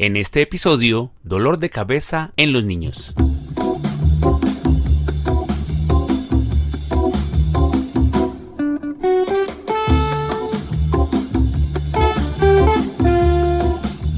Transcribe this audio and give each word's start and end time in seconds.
En 0.00 0.16
este 0.16 0.42
episodio, 0.42 1.10
dolor 1.24 1.58
de 1.58 1.70
cabeza 1.70 2.30
en 2.36 2.52
los 2.52 2.64
niños. 2.64 3.14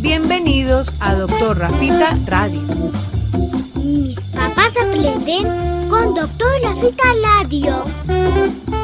Bienvenidos 0.02 0.92
a 1.00 1.14
Doctor 1.14 1.56
Rafita 1.56 2.14
Radio. 2.26 2.60
Mis 3.82 4.20
papás 4.20 4.74
aprenden 4.76 5.88
con 5.88 6.14
Doctor 6.14 6.60
Rafita 6.62 7.04
Radio. 7.38 8.79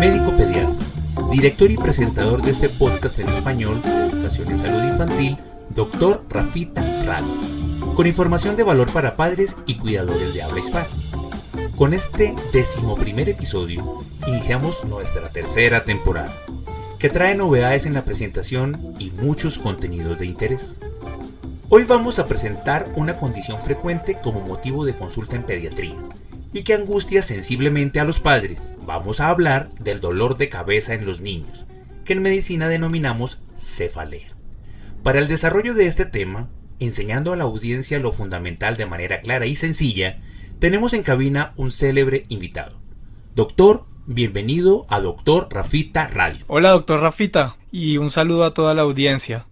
médico 0.00 0.30
pediatra, 0.34 0.74
director 1.30 1.70
y 1.70 1.76
presentador 1.76 2.40
de 2.40 2.52
este 2.52 2.70
podcast 2.70 3.18
en 3.18 3.28
español 3.28 3.82
de 3.82 4.06
educación 4.06 4.50
en 4.50 4.58
salud 4.58 4.82
infantil, 4.82 5.36
Doctor 5.68 6.24
Rafita 6.30 6.82
Radio, 7.04 7.28
con 7.94 8.06
información 8.06 8.56
de 8.56 8.62
valor 8.62 8.90
para 8.90 9.14
padres 9.14 9.56
y 9.66 9.76
cuidadores 9.76 10.32
de 10.32 10.42
habla 10.42 10.58
hispana. 10.58 10.86
Con 11.76 11.92
este 11.92 12.34
decimoprimer 12.50 13.28
episodio 13.28 14.02
iniciamos 14.26 14.86
nuestra 14.86 15.28
tercera 15.28 15.84
temporada, 15.84 16.34
que 16.98 17.10
trae 17.10 17.34
novedades 17.34 17.84
en 17.84 17.92
la 17.92 18.06
presentación 18.06 18.94
y 18.98 19.10
muchos 19.10 19.58
contenidos 19.58 20.18
de 20.18 20.24
interés. 20.24 20.78
Hoy 21.68 21.84
vamos 21.84 22.18
a 22.18 22.24
presentar 22.24 22.90
una 22.96 23.18
condición 23.18 23.60
frecuente 23.60 24.16
como 24.22 24.40
motivo 24.40 24.86
de 24.86 24.94
consulta 24.94 25.36
en 25.36 25.42
pediatría 25.42 25.96
y 26.52 26.62
que 26.62 26.74
angustia 26.74 27.22
sensiblemente 27.22 28.00
a 28.00 28.04
los 28.04 28.20
padres. 28.20 28.76
Vamos 28.84 29.20
a 29.20 29.28
hablar 29.28 29.68
del 29.80 30.00
dolor 30.00 30.36
de 30.36 30.48
cabeza 30.48 30.94
en 30.94 31.06
los 31.06 31.20
niños, 31.20 31.66
que 32.04 32.14
en 32.14 32.22
medicina 32.22 32.68
denominamos 32.68 33.40
cefalea. 33.56 34.28
Para 35.02 35.18
el 35.18 35.28
desarrollo 35.28 35.74
de 35.74 35.86
este 35.86 36.04
tema, 36.04 36.48
enseñando 36.78 37.32
a 37.32 37.36
la 37.36 37.44
audiencia 37.44 37.98
lo 37.98 38.12
fundamental 38.12 38.76
de 38.76 38.86
manera 38.86 39.20
clara 39.20 39.46
y 39.46 39.54
sencilla, 39.54 40.18
tenemos 40.58 40.92
en 40.92 41.02
cabina 41.02 41.52
un 41.56 41.70
célebre 41.70 42.26
invitado. 42.28 42.78
Doctor, 43.34 43.86
bienvenido 44.06 44.86
a 44.88 45.00
Doctor 45.00 45.48
Rafita 45.50 46.08
Radio. 46.08 46.44
Hola, 46.48 46.70
doctor 46.70 47.00
Rafita, 47.00 47.56
y 47.70 47.96
un 47.96 48.10
saludo 48.10 48.44
a 48.44 48.54
toda 48.54 48.74
la 48.74 48.82
audiencia. 48.82 49.46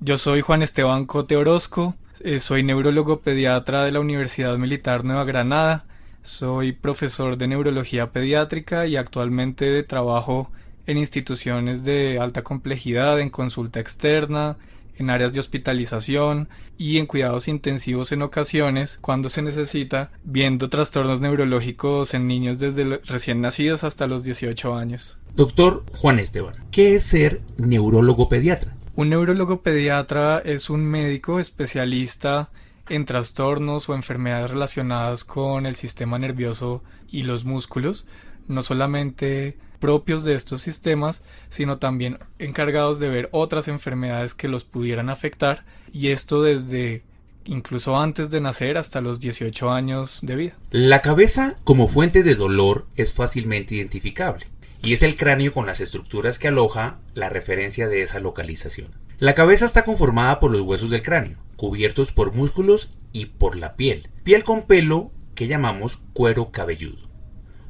Yo 0.00 0.18
soy 0.18 0.40
Juan 0.40 0.62
Esteban 0.62 1.06
Cote 1.06 1.36
Orozco, 1.36 1.94
eh, 2.20 2.40
soy 2.40 2.64
neurólogo 2.64 3.20
pediatra 3.20 3.84
de 3.84 3.92
la 3.92 4.00
Universidad 4.00 4.58
Militar 4.58 5.04
Nueva 5.04 5.24
Granada, 5.24 5.86
soy 6.22 6.72
profesor 6.72 7.36
de 7.36 7.48
neurología 7.48 8.12
pediátrica 8.12 8.86
y 8.86 8.96
actualmente 8.96 9.82
trabajo 9.82 10.50
en 10.86 10.98
instituciones 10.98 11.84
de 11.84 12.18
alta 12.20 12.42
complejidad, 12.42 13.20
en 13.20 13.30
consulta 13.30 13.80
externa, 13.80 14.56
en 14.96 15.10
áreas 15.10 15.32
de 15.32 15.40
hospitalización 15.40 16.48
y 16.78 16.98
en 16.98 17.06
cuidados 17.06 17.48
intensivos 17.48 18.12
en 18.12 18.22
ocasiones 18.22 18.98
cuando 19.00 19.28
se 19.28 19.42
necesita, 19.42 20.10
viendo 20.24 20.68
trastornos 20.68 21.20
neurológicos 21.20 22.14
en 22.14 22.26
niños 22.26 22.58
desde 22.58 22.98
recién 23.04 23.40
nacidos 23.40 23.84
hasta 23.84 24.06
los 24.06 24.24
18 24.24 24.74
años. 24.74 25.18
Doctor 25.34 25.84
Juan 25.96 26.18
Esteban, 26.18 26.54
¿qué 26.70 26.94
es 26.96 27.04
ser 27.04 27.40
neurólogo 27.56 28.28
pediatra? 28.28 28.76
Un 28.94 29.08
neurólogo 29.08 29.62
pediatra 29.62 30.42
es 30.44 30.68
un 30.68 30.84
médico 30.84 31.40
especialista 31.40 32.50
en 32.92 33.06
trastornos 33.06 33.88
o 33.88 33.94
enfermedades 33.94 34.50
relacionadas 34.50 35.24
con 35.24 35.64
el 35.64 35.76
sistema 35.76 36.18
nervioso 36.18 36.82
y 37.08 37.22
los 37.22 37.46
músculos, 37.46 38.06
no 38.48 38.60
solamente 38.60 39.56
propios 39.78 40.24
de 40.24 40.34
estos 40.34 40.60
sistemas, 40.60 41.24
sino 41.48 41.78
también 41.78 42.18
encargados 42.38 43.00
de 43.00 43.08
ver 43.08 43.30
otras 43.32 43.66
enfermedades 43.68 44.34
que 44.34 44.46
los 44.46 44.66
pudieran 44.66 45.08
afectar, 45.08 45.64
y 45.90 46.08
esto 46.08 46.42
desde 46.42 47.02
incluso 47.46 47.98
antes 47.98 48.30
de 48.30 48.42
nacer 48.42 48.76
hasta 48.76 49.00
los 49.00 49.20
18 49.20 49.70
años 49.70 50.20
de 50.22 50.36
vida. 50.36 50.58
La 50.70 51.00
cabeza 51.00 51.56
como 51.64 51.88
fuente 51.88 52.22
de 52.22 52.34
dolor 52.34 52.86
es 52.94 53.14
fácilmente 53.14 53.74
identificable 53.74 54.46
y 54.82 54.92
es 54.92 55.02
el 55.02 55.16
cráneo 55.16 55.54
con 55.54 55.64
las 55.64 55.80
estructuras 55.80 56.38
que 56.38 56.48
aloja 56.48 56.98
la 57.14 57.30
referencia 57.30 57.88
de 57.88 58.02
esa 58.02 58.20
localización. 58.20 58.88
La 59.22 59.34
cabeza 59.34 59.66
está 59.66 59.84
conformada 59.84 60.40
por 60.40 60.50
los 60.50 60.62
huesos 60.62 60.90
del 60.90 61.04
cráneo, 61.04 61.38
cubiertos 61.54 62.10
por 62.10 62.34
músculos 62.34 62.98
y 63.12 63.26
por 63.26 63.54
la 63.54 63.76
piel, 63.76 64.08
piel 64.24 64.42
con 64.42 64.62
pelo 64.62 65.12
que 65.36 65.46
llamamos 65.46 66.02
cuero 66.12 66.50
cabelludo. 66.50 67.08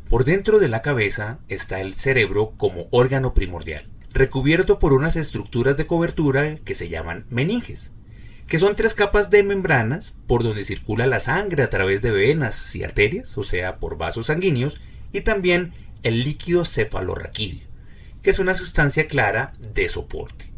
Por 0.08 0.24
dentro 0.24 0.58
de 0.58 0.68
la 0.68 0.80
cabeza 0.80 1.40
está 1.48 1.82
el 1.82 1.94
cerebro 1.94 2.54
como 2.56 2.86
órgano 2.90 3.34
primordial, 3.34 3.86
recubierto 4.14 4.78
por 4.78 4.94
unas 4.94 5.14
estructuras 5.14 5.76
de 5.76 5.86
cobertura 5.86 6.56
que 6.56 6.74
se 6.74 6.88
llaman 6.88 7.26
meninges, 7.28 7.92
que 8.46 8.58
son 8.58 8.74
tres 8.74 8.94
capas 8.94 9.28
de 9.28 9.42
membranas 9.42 10.14
por 10.26 10.42
donde 10.44 10.64
circula 10.64 11.06
la 11.06 11.20
sangre 11.20 11.64
a 11.64 11.68
través 11.68 12.00
de 12.00 12.12
venas 12.12 12.74
y 12.74 12.82
arterias, 12.82 13.36
o 13.36 13.42
sea, 13.42 13.76
por 13.76 13.98
vasos 13.98 14.28
sanguíneos, 14.28 14.80
y 15.12 15.20
también 15.20 15.74
el 16.02 16.24
líquido 16.24 16.64
cefalorraquídeo, 16.64 17.68
que 18.22 18.30
es 18.30 18.38
una 18.38 18.54
sustancia 18.54 19.06
clara 19.06 19.52
de 19.60 19.90
soporte. 19.90 20.51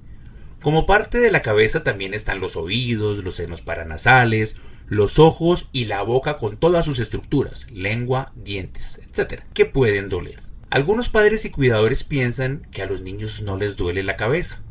Como 0.65 0.87
parte 0.87 1.21
de 1.21 1.31
la 1.31 1.43
cabeza 1.43 1.83
también 1.83 2.15
están 2.15 2.41
los 2.41 2.57
oídos, 2.57 3.23
los 3.23 3.35
senos 3.35 3.61
paranasales, 3.61 4.57
los 4.89 5.19
ojos 5.19 5.69
y 5.73 5.85
la 5.85 6.01
boca 6.01 6.39
con 6.39 6.57
todas 6.57 6.87
sus 6.87 7.01
estructuras, 7.01 7.67
lengua, 7.71 8.33
dientes, 8.35 8.99
etc., 9.07 9.43
que 9.53 9.67
pueden 9.67 10.09
doler. 10.09 10.43
Algunos 10.71 11.11
padres 11.11 11.45
y 11.45 11.51
cuidadores 11.51 12.03
piensan 12.03 12.67
que 12.71 12.81
a 12.81 12.87
los 12.87 13.03
niños 13.03 13.43
no 13.43 13.59
les 13.59 13.77
duele 13.77 14.03
la 14.03 14.17
cabeza, 14.17 14.63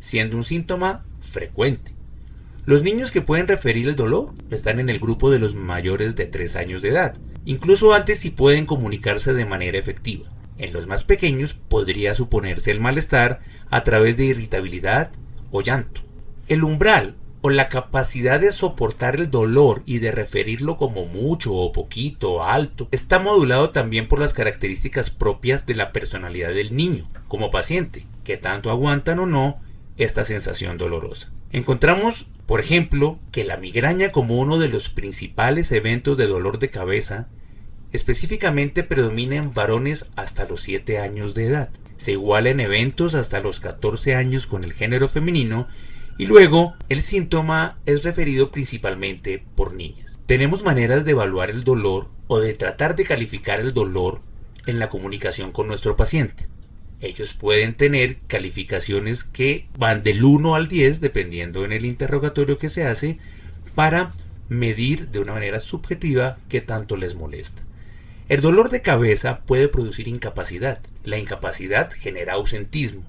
siendo 0.00 0.36
un 0.36 0.42
síntoma 0.42 1.06
frecuente. 1.20 1.92
Los 2.64 2.82
niños 2.82 3.12
que 3.12 3.22
pueden 3.22 3.46
referir 3.46 3.86
el 3.86 3.94
dolor 3.94 4.34
están 4.50 4.80
en 4.80 4.88
el 4.88 4.98
grupo 4.98 5.30
de 5.30 5.38
los 5.38 5.54
mayores 5.54 6.16
de 6.16 6.26
3 6.26 6.56
años 6.56 6.82
de 6.82 6.88
edad, 6.88 7.14
incluso 7.44 7.94
antes 7.94 8.18
si 8.18 8.30
pueden 8.30 8.66
comunicarse 8.66 9.32
de 9.32 9.46
manera 9.46 9.78
efectiva. 9.78 10.28
En 10.58 10.72
los 10.72 10.88
más 10.88 11.04
pequeños 11.04 11.54
podría 11.54 12.16
suponerse 12.16 12.72
el 12.72 12.80
malestar 12.80 13.42
a 13.70 13.84
través 13.84 14.16
de 14.16 14.24
irritabilidad 14.24 15.12
o 15.50 15.62
llanto. 15.62 16.00
El 16.48 16.64
umbral 16.64 17.16
o 17.40 17.50
la 17.50 17.68
capacidad 17.68 18.40
de 18.40 18.50
soportar 18.50 19.16
el 19.16 19.30
dolor 19.30 19.82
y 19.86 19.98
de 19.98 20.10
referirlo 20.10 20.76
como 20.76 21.06
mucho 21.06 21.54
o 21.54 21.72
poquito 21.72 22.32
o 22.32 22.42
alto 22.42 22.88
está 22.90 23.18
modulado 23.18 23.70
también 23.70 24.08
por 24.08 24.18
las 24.18 24.34
características 24.34 25.10
propias 25.10 25.64
de 25.66 25.74
la 25.74 25.92
personalidad 25.92 26.50
del 26.50 26.74
niño 26.74 27.06
como 27.28 27.50
paciente, 27.50 28.06
que 28.24 28.36
tanto 28.36 28.70
aguantan 28.70 29.20
o 29.20 29.26
no 29.26 29.60
esta 29.96 30.24
sensación 30.24 30.76
dolorosa. 30.76 31.30
Encontramos, 31.52 32.26
por 32.46 32.60
ejemplo, 32.60 33.18
que 33.30 33.44
la 33.44 33.56
migraña 33.56 34.10
como 34.10 34.38
uno 34.38 34.58
de 34.58 34.68
los 34.68 34.88
principales 34.88 35.70
eventos 35.72 36.18
de 36.18 36.26
dolor 36.26 36.58
de 36.58 36.70
cabeza 36.70 37.28
específicamente 37.92 38.82
predomina 38.82 39.36
en 39.36 39.54
varones 39.54 40.10
hasta 40.16 40.46
los 40.46 40.62
7 40.62 40.98
años 40.98 41.34
de 41.34 41.46
edad. 41.46 41.70
Se 41.96 42.12
iguala 42.12 42.50
en 42.50 42.60
eventos 42.60 43.14
hasta 43.14 43.40
los 43.40 43.60
14 43.60 44.14
años 44.14 44.46
con 44.46 44.64
el 44.64 44.72
género 44.72 45.08
femenino 45.08 45.68
y 46.18 46.26
luego 46.26 46.74
el 46.88 47.02
síntoma 47.02 47.78
es 47.86 48.02
referido 48.02 48.50
principalmente 48.50 49.42
por 49.54 49.74
niñas. 49.74 50.18
Tenemos 50.26 50.62
maneras 50.62 51.04
de 51.04 51.12
evaluar 51.12 51.50
el 51.50 51.64
dolor 51.64 52.08
o 52.26 52.40
de 52.40 52.54
tratar 52.54 52.96
de 52.96 53.04
calificar 53.04 53.60
el 53.60 53.72
dolor 53.72 54.20
en 54.66 54.78
la 54.78 54.88
comunicación 54.88 55.52
con 55.52 55.68
nuestro 55.68 55.96
paciente. 55.96 56.48
Ellos 57.00 57.34
pueden 57.34 57.74
tener 57.74 58.18
calificaciones 58.26 59.22
que 59.22 59.68
van 59.78 60.02
del 60.02 60.24
1 60.24 60.54
al 60.54 60.68
10 60.68 61.00
dependiendo 61.00 61.64
en 61.64 61.72
el 61.72 61.84
interrogatorio 61.84 62.58
que 62.58 62.70
se 62.70 62.84
hace 62.84 63.18
para 63.74 64.12
medir 64.48 65.08
de 65.08 65.20
una 65.20 65.34
manera 65.34 65.60
subjetiva 65.60 66.38
qué 66.48 66.60
tanto 66.60 66.96
les 66.96 67.14
molesta. 67.14 67.62
El 68.28 68.40
dolor 68.40 68.70
de 68.70 68.82
cabeza 68.82 69.42
puede 69.46 69.68
producir 69.68 70.08
incapacidad. 70.08 70.80
La 71.04 71.16
incapacidad 71.16 71.92
genera 71.92 72.32
ausentismo. 72.32 73.04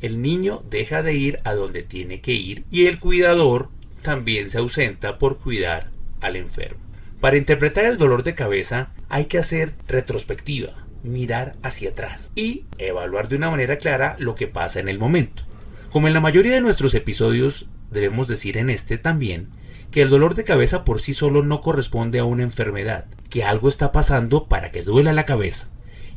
El 0.00 0.20
niño 0.20 0.64
deja 0.68 1.04
de 1.04 1.14
ir 1.14 1.38
a 1.44 1.54
donde 1.54 1.84
tiene 1.84 2.20
que 2.20 2.32
ir 2.32 2.64
y 2.72 2.86
el 2.86 2.98
cuidador 2.98 3.70
también 4.02 4.50
se 4.50 4.58
ausenta 4.58 5.18
por 5.18 5.38
cuidar 5.38 5.90
al 6.20 6.34
enfermo. 6.34 6.80
Para 7.20 7.36
interpretar 7.36 7.84
el 7.84 7.96
dolor 7.96 8.24
de 8.24 8.34
cabeza 8.34 8.90
hay 9.08 9.26
que 9.26 9.38
hacer 9.38 9.72
retrospectiva, 9.86 10.74
mirar 11.04 11.54
hacia 11.62 11.90
atrás 11.90 12.32
y 12.34 12.64
evaluar 12.78 13.28
de 13.28 13.36
una 13.36 13.50
manera 13.50 13.78
clara 13.78 14.16
lo 14.18 14.34
que 14.34 14.48
pasa 14.48 14.80
en 14.80 14.88
el 14.88 14.98
momento. 14.98 15.44
Como 15.90 16.08
en 16.08 16.14
la 16.14 16.20
mayoría 16.20 16.54
de 16.54 16.60
nuestros 16.60 16.92
episodios 16.94 17.68
debemos 17.92 18.26
decir 18.26 18.58
en 18.58 18.70
este 18.70 18.98
también, 18.98 19.48
que 19.96 20.02
el 20.02 20.10
dolor 20.10 20.34
de 20.34 20.44
cabeza 20.44 20.84
por 20.84 21.00
sí 21.00 21.14
solo 21.14 21.42
no 21.42 21.62
corresponde 21.62 22.18
a 22.18 22.24
una 22.26 22.42
enfermedad, 22.42 23.06
que 23.30 23.44
algo 23.44 23.66
está 23.66 23.92
pasando 23.92 24.44
para 24.44 24.70
que 24.70 24.82
duela 24.82 25.14
la 25.14 25.24
cabeza 25.24 25.68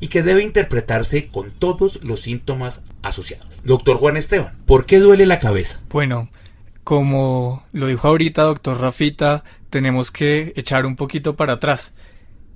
y 0.02 0.10
que 0.10 0.22
debe 0.22 0.44
interpretarse 0.44 1.30
con 1.30 1.52
todos 1.52 2.04
los 2.04 2.20
síntomas 2.20 2.82
asociados. 3.04 3.48
Doctor 3.64 3.96
Juan 3.96 4.18
Esteban, 4.18 4.58
¿por 4.66 4.86
qué 4.86 5.00
duele 5.00 5.26
la 5.26 5.40
cabeza? 5.40 5.80
Bueno, 5.92 6.28
como 6.84 7.64
lo 7.72 7.88
dijo 7.88 8.10
ahorita 8.10 8.42
doctor 8.42 8.82
Rafita, 8.82 9.46
tenemos 9.70 10.12
que 10.12 10.52
echar 10.58 10.86
un 10.86 10.98
poquito 10.98 11.38
para 11.38 11.54
atrás. 11.54 11.94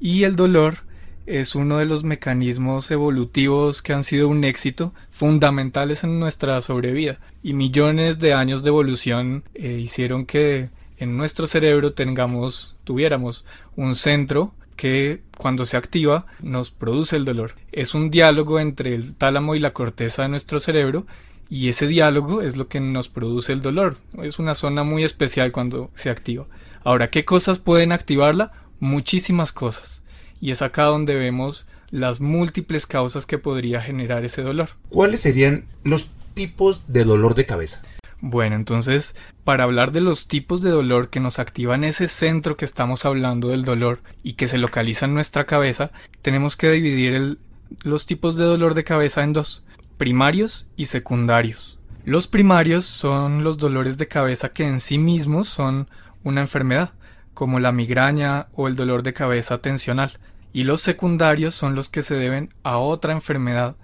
Y 0.01 0.23
el 0.23 0.35
dolor 0.35 0.79
es 1.25 1.55
uno 1.55 1.77
de 1.77 1.85
los 1.85 2.03
mecanismos 2.03 2.91
evolutivos 2.91 3.81
que 3.81 3.93
han 3.93 4.03
sido 4.03 4.27
un 4.27 4.43
éxito, 4.43 4.93
fundamentales 5.09 6.03
en 6.03 6.19
nuestra 6.19 6.59
sobrevida. 6.59 7.21
Y 7.41 7.53
millones 7.53 8.19
de 8.19 8.33
años 8.33 8.61
de 8.61 8.71
evolución 8.71 9.45
eh, 9.53 9.79
hicieron 9.81 10.25
que 10.25 10.67
en 10.97 11.17
nuestro 11.17 11.47
cerebro 11.47 11.93
tengamos, 11.93 12.75
tuviéramos 12.83 13.45
un 13.75 13.95
centro 13.95 14.53
que 14.75 15.21
cuando 15.37 15.65
se 15.65 15.77
activa 15.77 16.25
nos 16.41 16.71
produce 16.71 17.15
el 17.15 17.25
dolor. 17.25 17.55
Es 17.71 17.93
un 17.93 18.09
diálogo 18.11 18.59
entre 18.59 18.95
el 18.95 19.15
tálamo 19.15 19.55
y 19.55 19.59
la 19.59 19.73
corteza 19.73 20.23
de 20.23 20.29
nuestro 20.29 20.59
cerebro 20.59 21.05
y 21.49 21.69
ese 21.69 21.87
diálogo 21.87 22.41
es 22.41 22.55
lo 22.55 22.67
que 22.67 22.79
nos 22.79 23.09
produce 23.09 23.53
el 23.53 23.61
dolor. 23.61 23.97
Es 24.21 24.39
una 24.39 24.55
zona 24.55 24.83
muy 24.83 25.03
especial 25.03 25.51
cuando 25.51 25.91
se 25.95 26.09
activa. 26.09 26.47
Ahora, 26.83 27.09
¿qué 27.09 27.25
cosas 27.25 27.59
pueden 27.59 27.91
activarla? 27.91 28.51
Muchísimas 28.79 29.51
cosas. 29.51 30.03
Y 30.41 30.51
es 30.51 30.61
acá 30.61 30.85
donde 30.85 31.15
vemos 31.15 31.65
las 31.91 32.19
múltiples 32.19 32.87
causas 32.87 33.25
que 33.25 33.37
podría 33.37 33.81
generar 33.81 34.25
ese 34.25 34.41
dolor. 34.41 34.69
¿Cuáles 34.89 35.21
serían 35.21 35.65
los 35.83 36.09
tipos 36.33 36.81
de 36.87 37.03
dolor 37.03 37.35
de 37.35 37.45
cabeza? 37.45 37.81
Bueno, 38.25 38.55
entonces, 38.55 39.17
para 39.43 39.65
hablar 39.65 39.91
de 39.91 39.99
los 39.99 40.29
tipos 40.29 40.61
de 40.61 40.69
dolor 40.69 41.09
que 41.09 41.19
nos 41.19 41.39
activan 41.39 41.83
ese 41.83 42.07
centro 42.07 42.55
que 42.55 42.63
estamos 42.63 43.03
hablando 43.03 43.49
del 43.49 43.65
dolor 43.65 43.99
y 44.23 44.35
que 44.35 44.47
se 44.47 44.57
localiza 44.57 45.07
en 45.07 45.13
nuestra 45.13 45.45
cabeza, 45.45 45.91
tenemos 46.21 46.55
que 46.55 46.71
dividir 46.71 47.37
los 47.83 48.05
tipos 48.05 48.37
de 48.37 48.45
dolor 48.45 48.75
de 48.75 48.85
cabeza 48.85 49.23
en 49.23 49.33
dos, 49.33 49.65
primarios 49.97 50.67
y 50.77 50.85
secundarios. 50.85 51.79
Los 52.05 52.29
primarios 52.29 52.85
son 52.85 53.43
los 53.43 53.57
dolores 53.57 53.97
de 53.97 54.07
cabeza 54.07 54.53
que 54.53 54.65
en 54.65 54.79
sí 54.79 54.97
mismos 54.97 55.49
son 55.49 55.89
una 56.23 56.39
enfermedad, 56.39 56.93
como 57.33 57.59
la 57.59 57.73
migraña 57.73 58.47
o 58.53 58.69
el 58.69 58.77
dolor 58.77 59.03
de 59.03 59.11
cabeza 59.11 59.57
tensional, 59.57 60.17
y 60.53 60.63
los 60.63 60.79
secundarios 60.79 61.55
son 61.55 61.75
los 61.75 61.89
que 61.89 62.03
se 62.03 62.15
deben 62.15 62.53
a 62.63 62.77
otra 62.77 63.11
enfermedad 63.11 63.75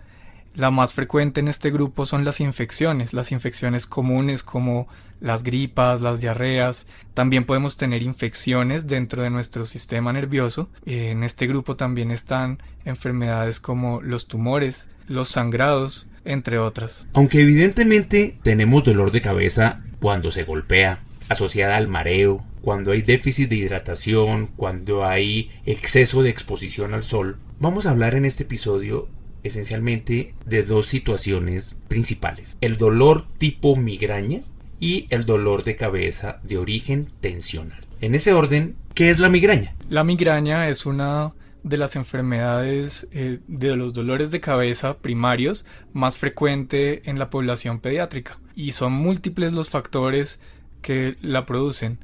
la 0.60 0.72
más 0.72 0.94
frecuente 0.94 1.40
en 1.40 1.48
este 1.48 1.72
grupo 1.72 2.06
son 2.06 2.26
las 2.26 2.42
infecciones, 2.42 3.14
las 3.14 3.32
infecciones 3.32 3.88
comunes 3.88 4.44
como 4.44 4.88
las 5.22 5.44
gripas, 5.44 6.02
las 6.02 6.20
diarreas. 6.20 6.86
También 7.14 7.46
podemos 7.46 7.78
tener 7.78 8.04
infecciones 8.04 8.86
dentro 8.86 9.24
de 9.24 9.30
nuestro 9.30 9.66
sistema 9.66 10.12
nervioso. 10.12 10.70
En 10.86 11.24
este 11.24 11.48
grupo 11.48 11.78
también 11.78 12.12
están 12.12 12.62
enfermedades 12.84 13.62
como 13.62 14.02
los 14.02 14.28
tumores, 14.28 14.90
los 15.08 15.30
sangrados, 15.30 16.08
entre 16.26 16.60
otras. 16.60 17.08
Aunque 17.14 17.40
evidentemente 17.40 18.38
tenemos 18.44 18.84
dolor 18.84 19.12
de 19.12 19.22
cabeza 19.22 19.82
cuando 20.02 20.30
se 20.30 20.44
golpea, 20.44 21.00
asociada 21.30 21.78
al 21.78 21.88
mareo, 21.88 22.44
cuando 22.62 22.92
hay 22.92 23.02
déficit 23.02 23.50
de 23.50 23.56
hidratación, 23.56 24.48
cuando 24.58 25.06
hay 25.06 25.52
exceso 25.66 26.22
de 26.22 26.30
exposición 26.30 26.94
al 26.94 27.04
sol, 27.04 27.38
vamos 27.60 27.86
a 27.86 27.92
hablar 27.92 28.16
en 28.16 28.26
este 28.26 28.44
episodio 28.44 29.08
esencialmente 29.44 30.34
de 30.46 30.64
dos 30.64 30.88
situaciones 30.88 31.78
principales. 31.88 32.58
El 32.62 32.78
dolor 32.78 33.26
tipo 33.38 33.76
migraña 33.76 34.42
y 34.80 35.08
el 35.10 35.26
dolor 35.26 35.64
de 35.64 35.76
cabeza 35.76 36.40
de 36.44 36.58
origen 36.58 37.10
tensional. 37.22 37.86
En 38.02 38.16
ese 38.16 38.34
orden, 38.34 38.76
¿qué 38.94 39.10
es 39.10 39.20
la 39.20 39.30
migraña? 39.30 39.76
La 39.90 40.04
migraña 40.04 40.70
es 40.70 40.86
una 40.86 41.34
de 41.64 41.78
las 41.78 41.96
enfermedades 41.96 43.10
eh, 43.12 43.40
de 43.48 43.76
los 43.76 43.94
dolores 43.94 44.32
de 44.32 44.40
cabeza 44.40 44.98
primarios 44.98 45.66
más 45.92 46.18
frecuente 46.18 47.10
en 47.10 47.20
la 47.20 47.30
población 47.30 47.80
pediátrica 47.80 48.40
y 48.56 48.72
son 48.72 48.94
múltiples 48.94 49.54
los 49.54 49.70
factores 49.70 50.40
que 50.82 51.18
la 51.22 51.46
producen. 51.46 52.00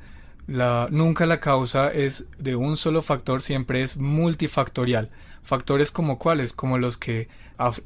La, 0.47 0.87
nunca 0.91 1.25
la 1.25 1.39
causa 1.39 1.91
es 1.91 2.29
de 2.37 2.55
un 2.55 2.77
solo 2.77 3.01
factor, 3.01 3.41
siempre 3.41 3.81
es 3.81 3.97
multifactorial. 3.97 5.09
Factores 5.43 5.91
como 5.91 6.19
cuáles, 6.19 6.53
como 6.53 6.77
los 6.77 6.97
que 6.97 7.27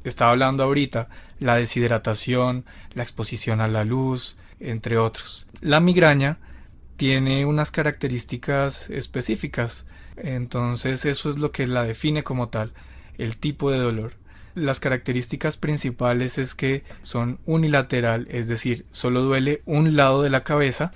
estaba 0.04 0.30
hablando 0.30 0.64
ahorita, 0.64 1.08
la 1.38 1.56
deshidratación, 1.56 2.64
la 2.94 3.02
exposición 3.02 3.60
a 3.60 3.68
la 3.68 3.84
luz, 3.84 4.36
entre 4.58 4.98
otros. 4.98 5.46
La 5.60 5.80
migraña 5.80 6.38
tiene 6.96 7.46
unas 7.46 7.70
características 7.70 8.90
específicas, 8.90 9.86
entonces 10.16 11.04
eso 11.06 11.30
es 11.30 11.38
lo 11.38 11.50
que 11.52 11.66
la 11.66 11.84
define 11.84 12.22
como 12.22 12.48
tal, 12.48 12.72
el 13.16 13.36
tipo 13.36 13.70
de 13.70 13.78
dolor. 13.78 14.12
Las 14.54 14.80
características 14.80 15.56
principales 15.56 16.36
es 16.36 16.54
que 16.54 16.82
son 17.02 17.38
unilateral, 17.46 18.26
es 18.30 18.48
decir, 18.48 18.84
solo 18.90 19.22
duele 19.22 19.62
un 19.64 19.96
lado 19.96 20.22
de 20.22 20.30
la 20.30 20.44
cabeza, 20.44 20.92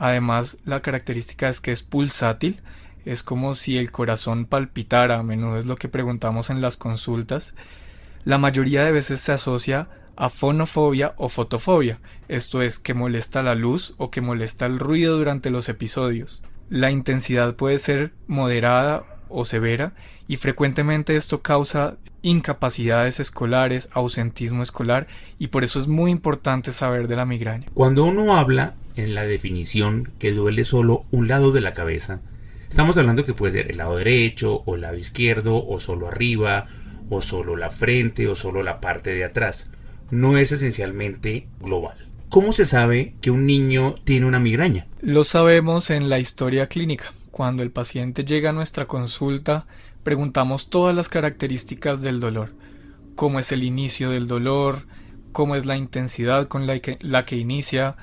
Además, 0.00 0.56
la 0.64 0.80
característica 0.80 1.50
es 1.50 1.60
que 1.60 1.72
es 1.72 1.82
pulsátil, 1.82 2.62
es 3.04 3.22
como 3.22 3.52
si 3.52 3.76
el 3.76 3.92
corazón 3.92 4.46
palpitara, 4.46 5.18
a 5.18 5.22
menudo 5.22 5.58
es 5.58 5.66
lo 5.66 5.76
que 5.76 5.88
preguntamos 5.88 6.48
en 6.48 6.62
las 6.62 6.78
consultas. 6.78 7.54
La 8.24 8.38
mayoría 8.38 8.82
de 8.82 8.92
veces 8.92 9.20
se 9.20 9.32
asocia 9.32 9.88
a 10.16 10.30
fonofobia 10.30 11.12
o 11.18 11.28
fotofobia, 11.28 12.00
esto 12.28 12.62
es 12.62 12.78
que 12.78 12.94
molesta 12.94 13.42
la 13.42 13.54
luz 13.54 13.94
o 13.98 14.10
que 14.10 14.22
molesta 14.22 14.64
el 14.64 14.78
ruido 14.78 15.18
durante 15.18 15.50
los 15.50 15.68
episodios. 15.68 16.42
La 16.70 16.90
intensidad 16.90 17.54
puede 17.56 17.78
ser 17.78 18.14
moderada 18.26 19.04
o 19.30 19.44
severa 19.44 19.92
y 20.28 20.36
frecuentemente 20.36 21.16
esto 21.16 21.42
causa 21.42 21.96
incapacidades 22.22 23.20
escolares, 23.20 23.88
ausentismo 23.92 24.62
escolar 24.62 25.06
y 25.38 25.48
por 25.48 25.64
eso 25.64 25.78
es 25.78 25.88
muy 25.88 26.10
importante 26.10 26.72
saber 26.72 27.08
de 27.08 27.16
la 27.16 27.26
migraña. 27.26 27.66
Cuando 27.74 28.04
uno 28.04 28.36
habla 28.36 28.74
en 28.96 29.14
la 29.14 29.24
definición 29.24 30.12
que 30.18 30.32
duele 30.32 30.64
solo 30.64 31.04
un 31.10 31.28
lado 31.28 31.52
de 31.52 31.60
la 31.60 31.74
cabeza, 31.74 32.20
estamos 32.68 32.96
hablando 32.98 33.24
que 33.24 33.34
puede 33.34 33.52
ser 33.52 33.70
el 33.70 33.78
lado 33.78 33.96
derecho 33.96 34.62
o 34.66 34.74
el 34.74 34.82
lado 34.82 34.96
izquierdo 34.96 35.66
o 35.66 35.80
solo 35.80 36.08
arriba 36.08 36.66
o 37.08 37.20
solo 37.20 37.56
la 37.56 37.70
frente 37.70 38.28
o 38.28 38.34
solo 38.34 38.62
la 38.62 38.80
parte 38.80 39.10
de 39.10 39.24
atrás. 39.24 39.70
No 40.10 40.38
es 40.38 40.52
esencialmente 40.52 41.46
global. 41.60 41.96
¿Cómo 42.28 42.52
se 42.52 42.64
sabe 42.64 43.14
que 43.20 43.32
un 43.32 43.44
niño 43.44 43.96
tiene 44.04 44.26
una 44.26 44.38
migraña? 44.38 44.86
Lo 45.00 45.24
sabemos 45.24 45.90
en 45.90 46.08
la 46.08 46.20
historia 46.20 46.68
clínica. 46.68 47.12
Cuando 47.30 47.62
el 47.62 47.70
paciente 47.70 48.24
llega 48.24 48.50
a 48.50 48.54
nuestra 48.54 48.86
consulta, 48.86 49.66
preguntamos 50.02 50.70
todas 50.70 50.94
las 50.94 51.08
características 51.08 52.02
del 52.02 52.20
dolor. 52.20 52.54
Cómo 53.14 53.38
es 53.38 53.52
el 53.52 53.62
inicio 53.62 54.10
del 54.10 54.26
dolor, 54.26 54.86
cómo 55.32 55.56
es 55.56 55.66
la 55.66 55.76
intensidad 55.76 56.48
con 56.48 56.66
la 56.66 56.78
que, 56.80 56.98
la 57.00 57.24
que 57.24 57.36
inicia, 57.36 57.96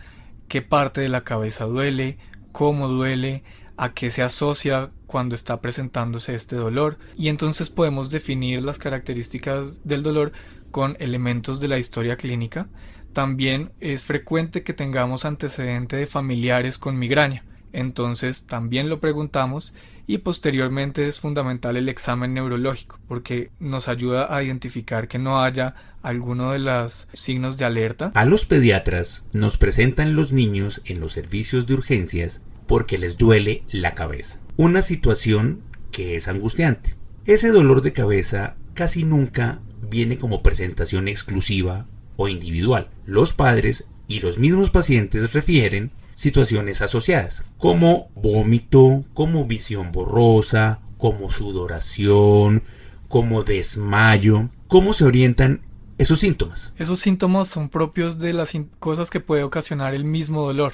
qué 0.48 0.62
parte 0.62 1.02
de 1.02 1.10
la 1.10 1.24
cabeza 1.24 1.66
duele, 1.66 2.18
cómo 2.52 2.88
duele, 2.88 3.44
a 3.78 3.94
qué 3.94 4.10
se 4.10 4.24
asocia 4.24 4.92
cuando 5.06 5.36
está 5.36 5.62
presentándose 5.62 6.34
este 6.34 6.56
dolor 6.56 6.98
y 7.16 7.30
entonces 7.30 7.70
podemos 7.70 8.10
definir 8.10 8.64
las 8.64 8.80
características 8.80 9.86
del 9.86 10.02
dolor 10.02 10.32
con 10.72 10.98
elementos 11.00 11.60
de 11.60 11.68
la 11.68 11.78
historia 11.78 12.18
clínica. 12.18 12.68
También 13.14 13.72
es 13.80 14.04
frecuente 14.04 14.64
que 14.64 14.74
tengamos 14.74 15.26
antecedente 15.26 15.96
de 15.96 16.08
familiares 16.08 16.78
con 16.78 16.98
migraña, 16.98 17.46
entonces 17.78 18.48
también 18.48 18.90
lo 18.90 19.00
preguntamos 19.00 19.72
y 20.08 20.18
posteriormente 20.18 21.08
es 21.08 21.20
fundamental 21.20 21.78
el 21.78 21.90
examen 21.90 22.34
neurológico 22.34 23.00
porque 23.08 23.52
nos 23.60 23.88
ayuda 23.88 24.36
a 24.36 24.42
identificar 24.42 25.08
que 25.08 25.20
no 25.20 25.44
haya 25.44 25.76
alguno 26.02 26.54
de 26.54 26.60
los 26.60 27.08
signos 27.14 27.60
de 27.60 27.66
alerta. 27.66 28.12
A 28.16 28.26
los 28.26 28.46
pediatras 28.46 29.26
nos 29.32 29.60
presentan 29.60 30.16
los 30.16 30.32
niños 30.32 30.82
en 30.86 31.00
los 31.00 31.12
servicios 31.12 31.68
de 31.68 31.76
urgencias 31.76 32.42
porque 32.66 32.98
les 32.98 33.16
duele 33.16 33.64
la 33.70 33.92
cabeza. 33.92 34.40
Una 34.56 34.82
situación 34.82 35.62
que 35.92 36.16
es 36.16 36.28
angustiante. 36.28 36.96
Ese 37.26 37.52
dolor 37.52 37.84
de 37.84 37.94
cabeza 37.94 38.56
casi 38.74 39.04
nunca 39.04 39.60
viene 39.88 40.18
como 40.18 40.42
presentación 40.42 41.08
exclusiva 41.08 41.86
o 42.16 42.28
individual. 42.28 42.90
Los 43.06 43.34
padres 43.34 43.88
y 44.08 44.20
los 44.22 44.40
mismos 44.40 44.72
pacientes 44.72 45.34
refieren 45.34 45.92
situaciones 46.18 46.82
asociadas, 46.82 47.44
como 47.60 48.10
vómito, 48.16 49.06
como 49.14 49.46
visión 49.46 49.92
borrosa, 49.92 50.80
como 50.98 51.32
sudoración, 51.32 52.64
como 53.08 53.44
desmayo. 53.44 54.50
¿Cómo 54.68 54.94
se 54.94 55.06
orientan 55.06 55.62
esos 56.00 56.20
síntomas? 56.20 56.74
Esos 56.80 57.00
síntomas 57.00 57.50
son 57.50 57.70
propios 57.70 58.18
de 58.18 58.34
las 58.34 58.58
cosas 58.80 59.12
que 59.12 59.20
puede 59.20 59.44
ocasionar 59.44 59.94
el 59.94 60.06
mismo 60.06 60.42
dolor, 60.42 60.74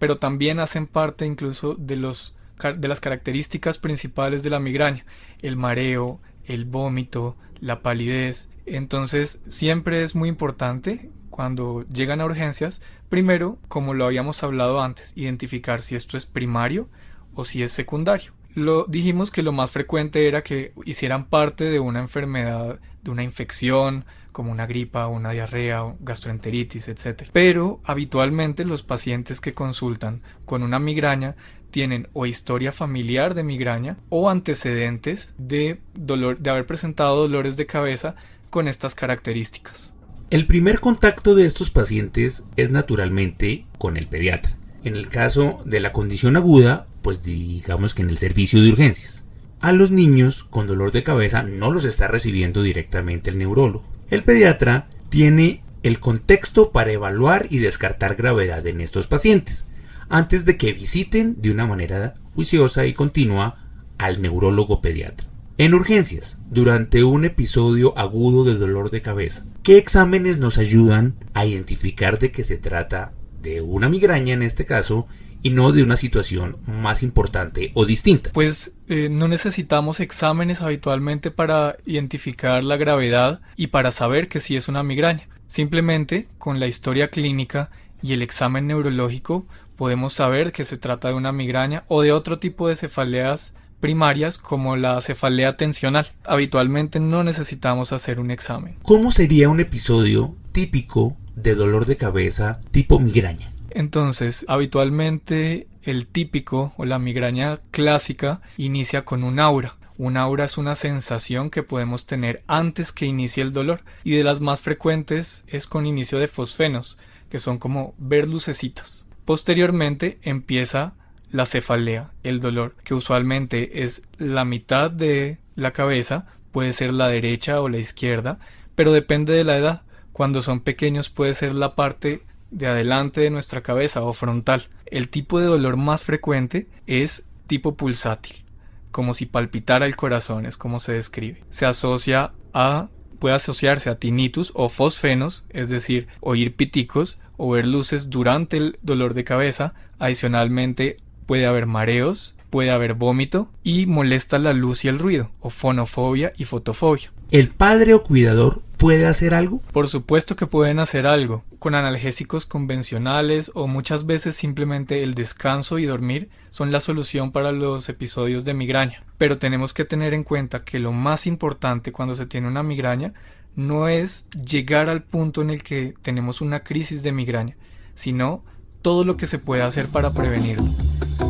pero 0.00 0.18
también 0.18 0.58
hacen 0.58 0.88
parte 0.88 1.26
incluso 1.26 1.74
de, 1.74 1.94
los, 1.94 2.36
de 2.76 2.88
las 2.88 3.00
características 3.00 3.78
principales 3.78 4.42
de 4.42 4.50
la 4.50 4.58
migraña, 4.58 5.06
el 5.42 5.56
mareo, 5.56 6.20
el 6.44 6.64
vómito, 6.64 7.36
la 7.60 7.82
palidez. 7.82 8.48
Entonces 8.66 9.44
siempre 9.46 10.02
es 10.02 10.16
muy 10.16 10.28
importante 10.28 11.08
cuando 11.32 11.84
llegan 11.88 12.20
a 12.20 12.26
urgencias, 12.26 12.80
primero, 13.08 13.58
como 13.66 13.94
lo 13.94 14.04
habíamos 14.04 14.44
hablado 14.44 14.80
antes, 14.80 15.12
identificar 15.16 15.82
si 15.82 15.96
esto 15.96 16.16
es 16.16 16.26
primario 16.26 16.88
o 17.34 17.44
si 17.44 17.64
es 17.64 17.72
secundario. 17.72 18.32
Lo 18.54 18.84
dijimos 18.84 19.30
que 19.30 19.42
lo 19.42 19.50
más 19.50 19.70
frecuente 19.70 20.28
era 20.28 20.42
que 20.42 20.72
hicieran 20.84 21.24
parte 21.24 21.64
de 21.64 21.80
una 21.80 22.00
enfermedad, 22.00 22.78
de 23.02 23.10
una 23.10 23.22
infección, 23.22 24.04
como 24.30 24.52
una 24.52 24.66
gripa, 24.66 25.06
una 25.06 25.30
diarrea, 25.30 25.94
gastroenteritis, 26.00 26.88
etc. 26.88 27.28
Pero 27.32 27.80
habitualmente 27.84 28.64
los 28.64 28.82
pacientes 28.82 29.40
que 29.40 29.54
consultan 29.54 30.20
con 30.44 30.62
una 30.62 30.78
migraña 30.78 31.34
tienen 31.70 32.08
o 32.12 32.26
historia 32.26 32.72
familiar 32.72 33.34
de 33.34 33.42
migraña 33.42 33.96
o 34.10 34.28
antecedentes 34.28 35.34
de 35.38 35.80
dolor 35.94 36.38
de 36.38 36.50
haber 36.50 36.66
presentado 36.66 37.16
dolores 37.16 37.56
de 37.56 37.66
cabeza 37.66 38.14
con 38.50 38.68
estas 38.68 38.94
características. 38.94 39.94
El 40.32 40.46
primer 40.46 40.80
contacto 40.80 41.34
de 41.34 41.44
estos 41.44 41.68
pacientes 41.68 42.44
es 42.56 42.70
naturalmente 42.70 43.66
con 43.76 43.98
el 43.98 44.06
pediatra. 44.06 44.56
En 44.82 44.96
el 44.96 45.10
caso 45.10 45.60
de 45.66 45.78
la 45.78 45.92
condición 45.92 46.36
aguda, 46.36 46.86
pues 47.02 47.22
digamos 47.22 47.92
que 47.92 48.00
en 48.00 48.08
el 48.08 48.16
servicio 48.16 48.62
de 48.62 48.70
urgencias. 48.70 49.26
A 49.60 49.72
los 49.72 49.90
niños 49.90 50.44
con 50.44 50.66
dolor 50.66 50.90
de 50.90 51.02
cabeza 51.02 51.42
no 51.42 51.70
los 51.70 51.84
está 51.84 52.08
recibiendo 52.08 52.62
directamente 52.62 53.28
el 53.28 53.36
neurólogo. 53.36 53.84
El 54.08 54.22
pediatra 54.22 54.88
tiene 55.10 55.62
el 55.82 56.00
contexto 56.00 56.72
para 56.72 56.92
evaluar 56.92 57.48
y 57.50 57.58
descartar 57.58 58.14
gravedad 58.14 58.66
en 58.66 58.80
estos 58.80 59.08
pacientes, 59.08 59.68
antes 60.08 60.46
de 60.46 60.56
que 60.56 60.72
visiten 60.72 61.42
de 61.42 61.50
una 61.50 61.66
manera 61.66 62.14
juiciosa 62.34 62.86
y 62.86 62.94
continua 62.94 63.66
al 63.98 64.22
neurólogo 64.22 64.80
pediatra. 64.80 65.28
En 65.58 65.74
urgencias, 65.74 66.38
durante 66.50 67.04
un 67.04 67.24
episodio 67.24 67.96
agudo 67.98 68.44
de 68.44 68.56
dolor 68.56 68.90
de 68.90 69.02
cabeza, 69.02 69.44
¿qué 69.62 69.76
exámenes 69.78 70.38
nos 70.38 70.58
ayudan 70.58 71.14
a 71.34 71.44
identificar 71.44 72.18
de 72.18 72.32
que 72.32 72.42
se 72.42 72.56
trata 72.56 73.12
de 73.42 73.60
una 73.60 73.88
migraña 73.88 74.32
en 74.32 74.42
este 74.42 74.64
caso 74.64 75.06
y 75.42 75.50
no 75.50 75.72
de 75.72 75.82
una 75.82 75.96
situación 75.96 76.56
más 76.66 77.02
importante 77.02 77.72
o 77.74 77.84
distinta. 77.84 78.30
Pues 78.32 78.78
eh, 78.88 79.08
no 79.10 79.28
necesitamos 79.28 80.00
exámenes 80.00 80.62
habitualmente 80.62 81.30
para 81.30 81.76
identificar 81.84 82.62
la 82.62 82.76
gravedad 82.76 83.40
y 83.56 83.68
para 83.68 83.90
saber 83.90 84.28
que 84.28 84.40
sí 84.40 84.56
es 84.56 84.68
una 84.68 84.82
migraña. 84.82 85.28
Simplemente 85.48 86.28
con 86.38 86.60
la 86.60 86.68
historia 86.68 87.08
clínica 87.08 87.70
y 88.02 88.12
el 88.12 88.22
examen 88.22 88.68
neurológico 88.68 89.46
podemos 89.76 90.12
saber 90.12 90.52
que 90.52 90.64
se 90.64 90.76
trata 90.76 91.08
de 91.08 91.14
una 91.14 91.32
migraña 91.32 91.84
o 91.88 92.02
de 92.02 92.12
otro 92.12 92.38
tipo 92.38 92.68
de 92.68 92.76
cefaleas 92.76 93.56
primarias 93.82 94.38
como 94.38 94.76
la 94.76 94.98
cefalea 95.02 95.58
tensional. 95.58 96.10
Habitualmente 96.24 97.00
no 97.00 97.22
necesitamos 97.22 97.92
hacer 97.92 98.18
un 98.18 98.30
examen. 98.30 98.76
¿Cómo 98.82 99.12
sería 99.12 99.50
un 99.50 99.60
episodio 99.60 100.34
típico 100.52 101.16
de 101.34 101.54
dolor 101.54 101.86
de 101.86 101.96
cabeza 101.96 102.60
tipo 102.70 102.98
migraña. 102.98 103.50
Entonces, 103.70 104.44
habitualmente 104.48 105.66
el 105.82 106.06
típico 106.06 106.72
o 106.76 106.84
la 106.84 106.98
migraña 106.98 107.60
clásica 107.70 108.40
inicia 108.56 109.04
con 109.04 109.24
un 109.24 109.40
aura. 109.40 109.76
Un 109.98 110.16
aura 110.16 110.44
es 110.44 110.58
una 110.58 110.74
sensación 110.74 111.50
que 111.50 111.62
podemos 111.62 112.06
tener 112.06 112.42
antes 112.46 112.92
que 112.92 113.06
inicie 113.06 113.42
el 113.42 113.52
dolor 113.52 113.82
y 114.04 114.12
de 114.12 114.24
las 114.24 114.40
más 114.40 114.60
frecuentes 114.60 115.44
es 115.48 115.66
con 115.66 115.86
inicio 115.86 116.18
de 116.18 116.28
fosfenos, 116.28 116.98
que 117.30 117.38
son 117.38 117.58
como 117.58 117.94
ver 117.98 118.28
lucecitas. 118.28 119.06
Posteriormente 119.24 120.18
empieza 120.22 120.94
la 121.32 121.46
cefalea, 121.46 122.12
el 122.22 122.40
dolor, 122.40 122.76
que 122.84 122.94
usualmente 122.94 123.82
es 123.82 124.02
la 124.18 124.44
mitad 124.44 124.90
de 124.90 125.38
la 125.56 125.72
cabeza, 125.72 126.26
puede 126.52 126.72
ser 126.72 126.92
la 126.92 127.08
derecha 127.08 127.60
o 127.60 127.68
la 127.68 127.78
izquierda, 127.78 128.38
pero 128.74 128.92
depende 128.92 129.32
de 129.32 129.44
la 129.44 129.56
edad. 129.56 129.82
Cuando 130.12 130.42
son 130.42 130.60
pequeños 130.60 131.10
puede 131.10 131.34
ser 131.34 131.54
la 131.54 131.74
parte 131.74 132.22
de 132.50 132.66
adelante 132.66 133.22
de 133.22 133.30
nuestra 133.30 133.62
cabeza 133.62 134.02
o 134.02 134.12
frontal. 134.12 134.68
El 134.84 135.08
tipo 135.08 135.40
de 135.40 135.46
dolor 135.46 135.78
más 135.78 136.04
frecuente 136.04 136.68
es 136.86 137.28
tipo 137.46 137.76
pulsátil, 137.76 138.44
como 138.90 139.14
si 139.14 139.24
palpitara 139.24 139.86
el 139.86 139.96
corazón, 139.96 140.44
es 140.44 140.58
como 140.58 140.80
se 140.80 140.92
describe. 140.92 141.42
Se 141.48 141.64
asocia 141.64 142.32
a 142.52 142.88
puede 143.22 143.36
asociarse 143.36 143.88
a 143.88 144.00
tinnitus 144.00 144.50
o 144.56 144.68
fosfenos, 144.68 145.44
es 145.50 145.68
decir, 145.68 146.08
oír 146.18 146.56
piticos 146.56 147.20
o 147.36 147.50
ver 147.50 147.68
luces 147.68 148.10
durante 148.10 148.56
el 148.56 148.80
dolor 148.82 149.14
de 149.14 149.22
cabeza. 149.22 149.74
Adicionalmente, 150.00 150.96
puede 151.26 151.46
haber 151.46 151.66
mareos, 151.66 152.36
puede 152.50 152.70
haber 152.70 152.92
vómito 152.92 153.48
y 153.64 153.86
molesta 153.86 154.38
la 154.38 154.52
luz 154.52 154.84
y 154.84 154.88
el 154.88 154.98
ruido, 154.98 155.30
o 155.40 155.48
fonofobia 155.48 156.34
y 156.36 156.44
fotofobia. 156.44 157.10
¿El 157.30 157.48
padre 157.48 157.94
o 157.94 158.02
cuidador 158.02 158.60
puede 158.76 159.06
hacer 159.06 159.32
algo? 159.32 159.62
Por 159.72 159.88
supuesto 159.88 160.36
que 160.36 160.46
pueden 160.46 160.78
hacer 160.78 161.06
algo, 161.06 161.44
con 161.58 161.74
analgésicos 161.74 162.44
convencionales 162.44 163.50
o 163.54 163.66
muchas 163.68 164.04
veces 164.04 164.36
simplemente 164.36 165.02
el 165.02 165.14
descanso 165.14 165.78
y 165.78 165.86
dormir 165.86 166.28
son 166.50 166.72
la 166.72 166.80
solución 166.80 167.32
para 167.32 167.52
los 167.52 167.88
episodios 167.88 168.44
de 168.44 168.52
migraña. 168.52 169.02
Pero 169.16 169.38
tenemos 169.38 169.72
que 169.72 169.86
tener 169.86 170.12
en 170.12 170.24
cuenta 170.24 170.62
que 170.62 170.78
lo 170.78 170.92
más 170.92 171.26
importante 171.26 171.90
cuando 171.90 172.14
se 172.14 172.26
tiene 172.26 172.48
una 172.48 172.62
migraña 172.62 173.14
no 173.56 173.88
es 173.88 174.28
llegar 174.30 174.90
al 174.90 175.02
punto 175.02 175.40
en 175.40 175.48
el 175.48 175.62
que 175.62 175.94
tenemos 176.02 176.42
una 176.42 176.64
crisis 176.64 177.02
de 177.02 177.12
migraña, 177.12 177.56
sino 177.94 178.44
todo 178.82 179.04
lo 179.04 179.16
que 179.16 179.26
se 179.26 179.38
puede 179.38 179.62
hacer 179.62 179.86
para 179.86 180.12
prevenirlo. 180.12 180.68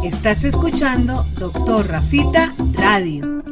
Estás 0.00 0.42
escuchando 0.44 1.24
Doctor 1.38 1.86
Rafita 1.86 2.52
Radio. 2.72 3.42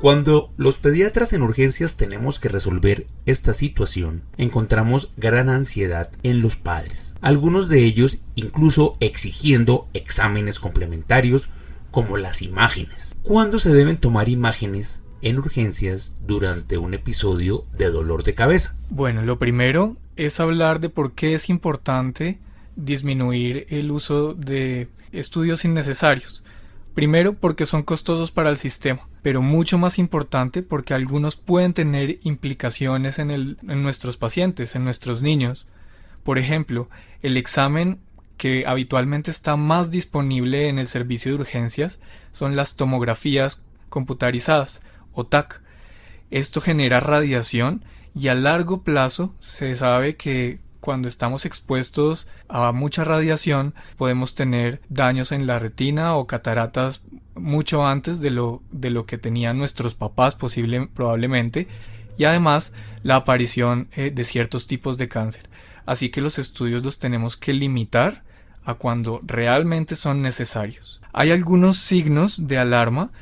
Cuando 0.00 0.48
los 0.56 0.78
pediatras 0.78 1.32
en 1.32 1.42
urgencias 1.42 1.96
tenemos 1.96 2.38
que 2.38 2.48
resolver 2.48 3.06
esta 3.26 3.52
situación, 3.52 4.22
encontramos 4.36 5.10
gran 5.16 5.48
ansiedad 5.48 6.10
en 6.22 6.40
los 6.40 6.54
padres, 6.54 7.14
algunos 7.20 7.68
de 7.68 7.84
ellos 7.84 8.18
incluso 8.36 8.96
exigiendo 9.00 9.88
exámenes 9.92 10.60
complementarios 10.60 11.48
como 11.90 12.16
las 12.16 12.40
imágenes. 12.40 13.16
¿Cuándo 13.22 13.58
se 13.58 13.72
deben 13.72 13.96
tomar 13.96 14.28
imágenes 14.28 15.02
en 15.20 15.38
urgencias 15.38 16.14
durante 16.26 16.78
un 16.78 16.94
episodio 16.94 17.64
de 17.76 17.90
dolor 17.90 18.22
de 18.22 18.34
cabeza? 18.34 18.76
Bueno, 18.90 19.22
lo 19.22 19.38
primero 19.38 19.96
es 20.16 20.38
hablar 20.38 20.78
de 20.78 20.88
por 20.88 21.12
qué 21.12 21.34
es 21.34 21.48
importante 21.48 22.38
disminuir 22.76 23.66
el 23.70 23.90
uso 23.90 24.34
de 24.34 24.88
estudios 25.12 25.64
innecesarios. 25.64 26.42
Primero 26.94 27.34
porque 27.34 27.64
son 27.64 27.82
costosos 27.82 28.30
para 28.30 28.50
el 28.50 28.58
sistema, 28.58 29.08
pero 29.22 29.40
mucho 29.40 29.78
más 29.78 29.98
importante 29.98 30.62
porque 30.62 30.92
algunos 30.92 31.36
pueden 31.36 31.72
tener 31.72 32.18
implicaciones 32.22 33.18
en, 33.18 33.30
en 33.30 33.82
nuestros 33.82 34.18
pacientes, 34.18 34.74
en 34.74 34.84
nuestros 34.84 35.22
niños. 35.22 35.66
Por 36.22 36.38
ejemplo, 36.38 36.90
el 37.22 37.36
examen 37.38 38.00
que 38.36 38.64
habitualmente 38.66 39.30
está 39.30 39.56
más 39.56 39.90
disponible 39.90 40.68
en 40.68 40.78
el 40.78 40.86
servicio 40.86 41.32
de 41.32 41.38
urgencias 41.38 42.00
son 42.32 42.56
las 42.56 42.76
tomografías 42.76 43.64
computarizadas 43.88 44.82
o 45.12 45.24
TAC. 45.24 45.62
Esto 46.30 46.60
genera 46.60 47.00
radiación 47.00 47.84
y 48.14 48.28
a 48.28 48.34
largo 48.34 48.82
plazo 48.82 49.34
se 49.38 49.74
sabe 49.76 50.16
que 50.16 50.58
cuando 50.82 51.06
estamos 51.06 51.46
expuestos 51.46 52.26
a 52.48 52.72
mucha 52.72 53.04
radiación 53.04 53.72
podemos 53.96 54.34
tener 54.34 54.82
daños 54.88 55.30
en 55.30 55.46
la 55.46 55.60
retina 55.60 56.16
o 56.16 56.26
cataratas 56.26 57.04
mucho 57.36 57.86
antes 57.86 58.20
de 58.20 58.30
lo, 58.30 58.62
de 58.72 58.90
lo 58.90 59.06
que 59.06 59.16
tenían 59.16 59.58
nuestros 59.58 59.94
papás 59.94 60.34
posible, 60.34 60.88
probablemente 60.92 61.68
y 62.18 62.24
además 62.24 62.72
la 63.04 63.14
aparición 63.14 63.88
eh, 63.92 64.10
de 64.12 64.24
ciertos 64.24 64.66
tipos 64.66 64.98
de 64.98 65.08
cáncer. 65.08 65.48
Así 65.86 66.10
que 66.10 66.20
los 66.20 66.40
estudios 66.40 66.82
los 66.82 66.98
tenemos 66.98 67.36
que 67.36 67.52
limitar 67.52 68.24
a 68.64 68.74
cuando 68.74 69.20
realmente 69.22 69.94
son 69.94 70.20
necesarios. 70.20 71.00
Hay 71.12 71.30
algunos 71.30 71.78
signos 71.78 72.48
de 72.48 72.58
alarma 72.58 73.12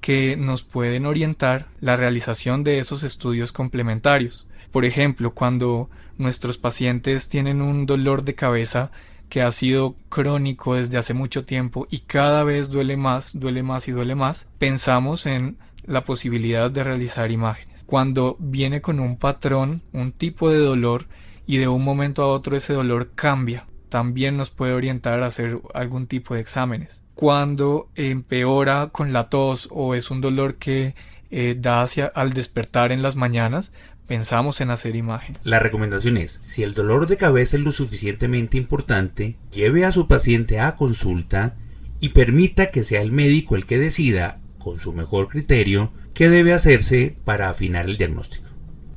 que 0.00 0.36
nos 0.36 0.62
pueden 0.62 1.04
orientar 1.04 1.66
la 1.80 1.96
realización 1.96 2.62
de 2.62 2.78
esos 2.78 3.02
estudios 3.02 3.50
complementarios. 3.50 4.46
Por 4.70 4.84
ejemplo, 4.84 5.32
cuando 5.34 5.90
nuestros 6.18 6.58
pacientes 6.58 7.28
tienen 7.28 7.62
un 7.62 7.86
dolor 7.86 8.24
de 8.24 8.34
cabeza 8.34 8.90
que 9.28 9.42
ha 9.42 9.52
sido 9.52 9.94
crónico 10.08 10.74
desde 10.74 10.98
hace 10.98 11.14
mucho 11.14 11.44
tiempo 11.44 11.86
y 11.90 12.00
cada 12.00 12.44
vez 12.44 12.70
duele 12.70 12.96
más, 12.96 13.38
duele 13.38 13.62
más 13.62 13.88
y 13.88 13.92
duele 13.92 14.14
más, 14.14 14.48
pensamos 14.58 15.26
en 15.26 15.58
la 15.84 16.04
posibilidad 16.04 16.70
de 16.70 16.84
realizar 16.84 17.30
imágenes. 17.30 17.84
Cuando 17.86 18.36
viene 18.38 18.80
con 18.80 19.00
un 19.00 19.16
patrón, 19.16 19.82
un 19.92 20.12
tipo 20.12 20.50
de 20.50 20.58
dolor 20.58 21.06
y 21.46 21.56
de 21.56 21.68
un 21.68 21.82
momento 21.82 22.22
a 22.22 22.28
otro 22.28 22.56
ese 22.56 22.74
dolor 22.74 23.10
cambia, 23.14 23.66
también 23.88 24.36
nos 24.36 24.50
puede 24.50 24.74
orientar 24.74 25.22
a 25.22 25.26
hacer 25.26 25.60
algún 25.72 26.06
tipo 26.06 26.34
de 26.34 26.40
exámenes. 26.40 27.02
Cuando 27.14 27.88
empeora 27.94 28.90
con 28.92 29.12
la 29.12 29.28
tos 29.28 29.68
o 29.72 29.94
es 29.94 30.10
un 30.10 30.20
dolor 30.20 30.56
que 30.56 30.94
eh, 31.30 31.56
da 31.58 31.82
hacia 31.82 32.06
al 32.06 32.32
despertar 32.32 32.92
en 32.92 33.02
las 33.02 33.16
mañanas, 33.16 33.72
pensamos 34.08 34.60
en 34.60 34.70
hacer 34.70 34.96
imagen. 34.96 35.38
La 35.44 35.60
recomendación 35.60 36.16
es, 36.16 36.40
si 36.42 36.64
el 36.64 36.74
dolor 36.74 37.06
de 37.06 37.18
cabeza 37.18 37.56
es 37.56 37.62
lo 37.62 37.70
suficientemente 37.70 38.56
importante, 38.56 39.36
lleve 39.52 39.84
a 39.84 39.92
su 39.92 40.08
paciente 40.08 40.58
a 40.58 40.74
consulta 40.74 41.54
y 42.00 42.08
permita 42.08 42.70
que 42.70 42.82
sea 42.82 43.02
el 43.02 43.12
médico 43.12 43.54
el 43.54 43.66
que 43.66 43.78
decida, 43.78 44.40
con 44.58 44.80
su 44.80 44.92
mejor 44.92 45.28
criterio, 45.28 45.92
qué 46.14 46.28
debe 46.30 46.54
hacerse 46.54 47.16
para 47.24 47.50
afinar 47.50 47.84
el 47.84 47.98
diagnóstico. 47.98 48.48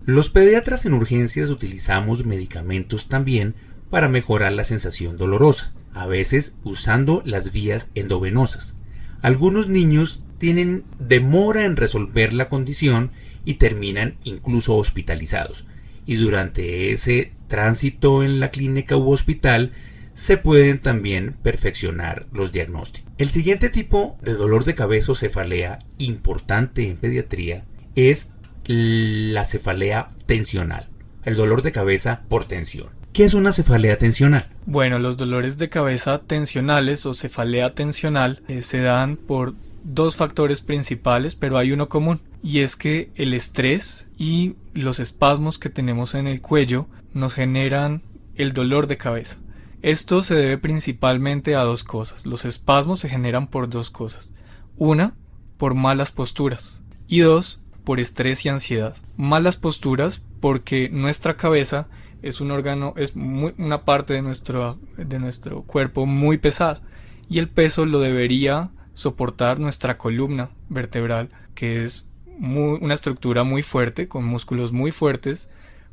Los 0.06 0.30
pediatras 0.30 0.86
en 0.86 0.94
urgencias 0.94 1.50
utilizamos 1.50 2.25
medicamentos 2.25 3.08
también 3.08 3.53
para 3.89 4.08
mejorar 4.08 4.53
la 4.53 4.63
sensación 4.63 5.18
dolorosa, 5.18 5.74
a 5.94 6.08
veces 6.08 6.56
usando 6.63 7.22
las 7.25 7.51
vías 7.51 7.91
endovenosas. 7.96 8.75
Algunos 9.22 9.68
niños 9.68 10.24
tienen 10.42 10.84
demora 10.98 11.66
en 11.66 11.78
resolver 11.78 12.34
la 12.34 12.50
condición 12.50 13.12
y 13.46 13.54
terminan 13.54 14.16
incluso 14.24 14.76
hospitalizados. 14.76 15.66
Y 16.08 16.16
durante 16.16 16.92
ese 16.92 17.32
tránsito 17.48 18.24
en 18.24 18.40
la 18.40 18.50
clínica 18.50 18.98
u 18.98 19.12
hospital 19.12 19.72
se 20.16 20.38
pueden 20.38 20.80
también 20.80 21.36
perfeccionar 21.44 22.26
los 22.34 22.52
diagnósticos. 22.52 23.14
El 23.20 23.30
siguiente 23.30 23.70
tipo 23.70 24.18
de 24.24 24.34
dolor 24.34 24.66
de 24.66 24.74
cabeza 24.74 25.12
o 25.12 25.16
cefalea 25.16 25.78
importante 26.00 26.88
en 26.88 26.98
pediatría 26.98 27.64
es 27.96 28.34
la 28.66 29.46
cefalea 29.46 30.08
tensional, 30.26 30.90
el 31.24 31.36
dolor 31.36 31.62
de 31.62 31.72
cabeza 31.72 32.24
por 32.30 32.46
tensión. 32.46 32.90
¿Qué 33.14 33.26
es 33.26 33.36
una 33.36 33.52
cefalea 33.52 34.00
tensional? 34.00 34.48
Bueno, 34.66 34.98
los 34.98 35.18
dolores 35.18 35.60
de 35.60 35.70
cabeza 35.70 36.18
tensionales 36.18 37.06
o 37.06 37.14
cefalea 37.14 37.76
tensional 37.76 38.42
eh, 38.48 38.64
se 38.64 38.80
dan 38.82 39.18
por 39.18 39.54
dos 39.84 40.16
factores 40.16 40.62
principales, 40.62 41.36
pero 41.36 41.58
hay 41.58 41.72
uno 41.72 41.90
común, 41.90 42.22
y 42.44 42.60
es 42.60 42.76
que 42.76 43.12
el 43.16 43.34
estrés 43.34 44.08
y 44.18 44.56
los 44.74 45.00
espasmos 45.00 45.60
que 45.60 45.70
tenemos 45.70 46.14
en 46.16 46.28
el 46.28 46.42
cuello 46.42 46.88
nos 47.14 47.34
generan 47.34 48.04
el 48.36 48.54
dolor 48.54 48.88
de 48.88 48.98
cabeza. 48.98 49.38
Esto 49.82 50.22
se 50.22 50.36
debe 50.36 50.58
principalmente 50.58 51.56
a 51.56 51.64
dos 51.64 51.84
cosas. 51.84 52.26
Los 52.28 52.46
espasmos 52.46 53.00
se 53.00 53.10
generan 53.10 53.48
por 53.48 53.68
dos 53.68 53.90
cosas. 53.90 54.34
Una, 54.78 55.16
por 55.58 55.74
malas 55.74 56.12
posturas. 56.12 56.82
Y 57.08 57.22
dos, 57.22 57.62
por 57.84 58.00
estrés 58.00 58.46
y 58.46 58.50
ansiedad. 58.50 58.96
Malas 59.18 59.58
posturas 59.58 60.22
porque 60.40 60.90
nuestra 60.90 61.36
cabeza 61.36 61.88
es 62.22 62.42
un 62.42 62.52
órgano, 62.52 62.94
es 62.96 63.16
una 63.16 63.84
parte 63.84 64.14
de 64.14 64.22
nuestro, 64.22 64.80
de 64.98 65.18
nuestro 65.18 65.64
cuerpo 65.64 66.06
muy 66.06 66.38
pesada. 66.38 66.82
Y 67.28 67.40
el 67.40 67.50
peso 67.50 67.86
lo 67.88 68.00
debería 68.00 68.70
soportar 68.94 69.60
nuestra 69.60 69.98
columna 69.98 70.50
vertebral, 70.70 71.30
que 71.56 71.84
es 71.84 72.08
una 72.40 72.94
estructura 72.94 73.44
muy 73.44 73.62
fuerte, 73.62 74.08
con 74.08 74.26
músculos 74.26 74.72
muy 74.72 74.92
fuertes, 74.92 75.50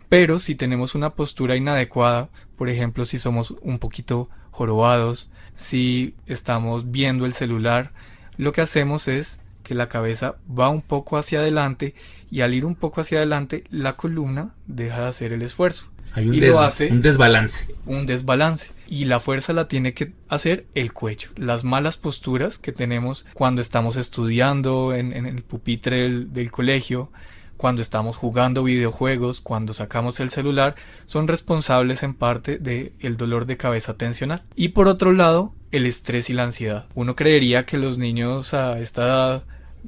pero 0.08 0.38
si 0.38 0.54
tenemos 0.54 0.94
una 0.94 1.14
postura 1.14 1.56
inadecuada, 1.56 2.30
por 2.56 2.68
ejemplo, 2.68 3.04
si 3.04 3.18
somos 3.18 3.54
un 3.60 3.78
poquito 3.78 4.30
jorobados, 4.50 5.30
si 5.54 6.14
estamos 6.26 6.90
viendo 6.90 7.26
el 7.26 7.34
celular, 7.34 7.92
lo 8.36 8.52
que 8.52 8.62
hacemos 8.62 9.08
es 9.08 9.42
que 9.62 9.74
la 9.74 9.88
cabeza 9.88 10.36
va 10.48 10.70
un 10.70 10.80
poco 10.80 11.18
hacia 11.18 11.40
adelante 11.40 11.94
y 12.30 12.40
al 12.40 12.54
ir 12.54 12.64
un 12.64 12.74
poco 12.74 13.02
hacia 13.02 13.18
adelante 13.18 13.64
la 13.70 13.96
columna 13.96 14.54
deja 14.66 15.02
de 15.02 15.08
hacer 15.08 15.32
el 15.32 15.42
esfuerzo. 15.42 15.90
Hay 16.12 16.28
un, 16.28 16.34
y 16.34 16.44
hace 16.46 16.90
un 16.90 17.02
desbalance. 17.02 17.74
Un 17.86 18.06
desbalance. 18.06 18.70
Y 18.86 19.04
la 19.04 19.20
fuerza 19.20 19.52
la 19.52 19.68
tiene 19.68 19.92
que 19.92 20.12
hacer 20.28 20.66
el 20.74 20.92
cuello. 20.92 21.28
Las 21.36 21.64
malas 21.64 21.96
posturas 21.98 22.58
que 22.58 22.72
tenemos 22.72 23.26
cuando 23.34 23.60
estamos 23.60 23.96
estudiando 23.96 24.94
en, 24.94 25.12
el 25.12 25.42
pupitre 25.42 26.08
del 26.08 26.50
colegio, 26.50 27.10
cuando 27.58 27.82
estamos 27.82 28.16
jugando 28.16 28.62
videojuegos, 28.62 29.40
cuando 29.40 29.74
sacamos 29.74 30.20
el 30.20 30.30
celular, 30.30 30.74
son 31.04 31.28
responsables 31.28 32.02
en 32.02 32.14
parte 32.14 32.58
del 32.58 32.92
el 33.00 33.16
dolor 33.16 33.44
de 33.46 33.58
cabeza 33.58 33.94
tensional. 33.94 34.42
Y 34.54 34.68
por 34.68 34.88
otro 34.88 35.12
lado, 35.12 35.52
el 35.70 35.84
estrés 35.84 36.30
y 36.30 36.32
la 36.32 36.44
ansiedad. 36.44 36.86
Uno 36.94 37.14
creería 37.16 37.66
que 37.66 37.76
los 37.76 37.98
niños 37.98 38.54
a 38.54 38.78
esta 38.78 39.02
edad, 39.02 39.44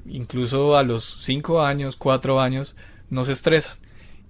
incluso 0.06 0.76
a 0.76 0.82
los 0.82 1.22
5 1.22 1.62
años, 1.62 1.96
4 1.96 2.40
años, 2.40 2.76
no 3.08 3.24
se 3.24 3.32
estresan. 3.32 3.79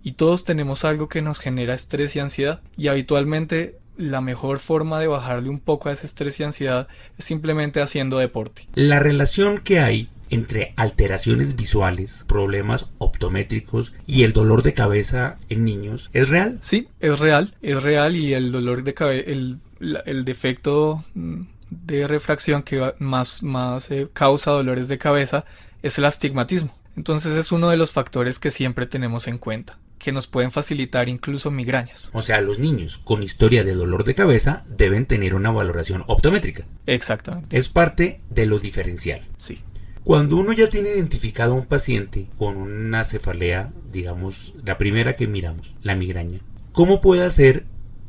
Y 0.02 0.12
todos 0.12 0.45
tenemos 0.45 0.85
algo 0.85 1.09
que 1.09 1.23
nos 1.23 1.40
genera 1.40 1.75
estrés 1.75 2.16
y 2.16 2.21
ansiedad. 2.21 2.62
Y 2.76 2.88
habitualmente 2.88 3.78
la 3.97 4.21
mejor 4.21 4.59
forma 4.59 4.99
de 4.99 5.07
bajarle 5.07 5.50
un 5.50 5.61
poco 5.61 5.88
a 5.88 5.92
ese 5.92 6.07
estrés 6.07 6.40
y 6.40 6.42
ansiedad 6.42 6.88
es 7.19 7.25
simplemente 7.25 7.83
haciendo 7.83 8.19
deporte. 8.19 8.66
La 8.75 8.99
relación 8.99 9.59
que 9.59 9.80
hay 9.80 10.09
entre 10.30 10.73
alteraciones 10.76 11.57
visuales, 11.57 12.25
problemas 12.27 12.88
optométricos 12.98 13.92
y 14.07 14.22
el 14.22 14.33
dolor 14.33 14.62
de 14.62 14.75
cabeza 14.75 15.37
en 15.48 15.64
niños 15.64 16.09
es 16.12 16.29
real? 16.29 16.59
Sí, 16.61 16.88
es 17.01 17.18
real, 17.18 17.55
es 17.62 17.83
real 17.83 18.16
y 18.16 18.33
el 18.33 18.53
dolor 18.53 18.85
de 18.85 18.94
cabeza, 18.94 19.29
el, 19.29 19.59
el, 20.07 20.25
defecto 20.25 21.05
mm, 21.14 21.42
de 21.70 22.07
refracción 22.07 22.62
que 22.62 22.94
más, 22.98 23.42
más 23.42 23.90
eh, 23.90 24.09
causa 24.12 24.53
dolores 24.53 24.88
de 24.88 24.98
cabeza 24.98 25.44
es 25.83 25.98
el 25.98 26.05
astigmatismo. 26.05 26.75
Entonces 26.96 27.37
es 27.37 27.51
uno 27.53 27.68
de 27.68 27.77
los 27.77 27.92
factores 27.92 28.38
que 28.38 28.51
siempre 28.51 28.87
tenemos 28.87 29.27
en 29.27 29.38
cuenta 29.38 29.79
que 30.01 30.11
nos 30.11 30.27
pueden 30.27 30.51
facilitar 30.51 31.09
incluso 31.09 31.53
migrañas. 31.53 32.11
O 32.13 32.23
sea, 32.23 32.41
los 32.41 32.59
niños 32.59 32.99
con 32.99 33.23
historia 33.23 33.63
de 33.63 33.75
dolor 33.75 34.03
de 34.03 34.17
cabeza 34.17 34.65
deben 34.67 35.07
tener 35.07 35.35
una 35.35 35.53
valoración 35.53 36.03
optométrica. 36.09 36.65
Exactamente. 36.87 37.57
Es 37.57 37.69
parte 37.69 38.21
de 38.31 38.47
lo 38.47 38.59
diferencial. 38.59 39.21
Sí. 39.37 39.63
Cuando 40.03 40.37
uno 40.37 40.53
ya 40.53 40.69
tiene 40.69 40.89
identificado 40.89 41.53
a 41.53 41.57
un 41.57 41.67
paciente 41.67 42.27
con 42.39 42.57
una 42.57 43.05
cefalea, 43.05 43.73
digamos, 43.93 44.55
la 44.65 44.79
primera 44.79 45.15
que 45.15 45.29
miramos, 45.29 45.77
la 45.83 45.95
migraña, 45.95 46.41
¿cómo 46.73 47.01
puede 47.01 47.23
hacer 47.23 47.67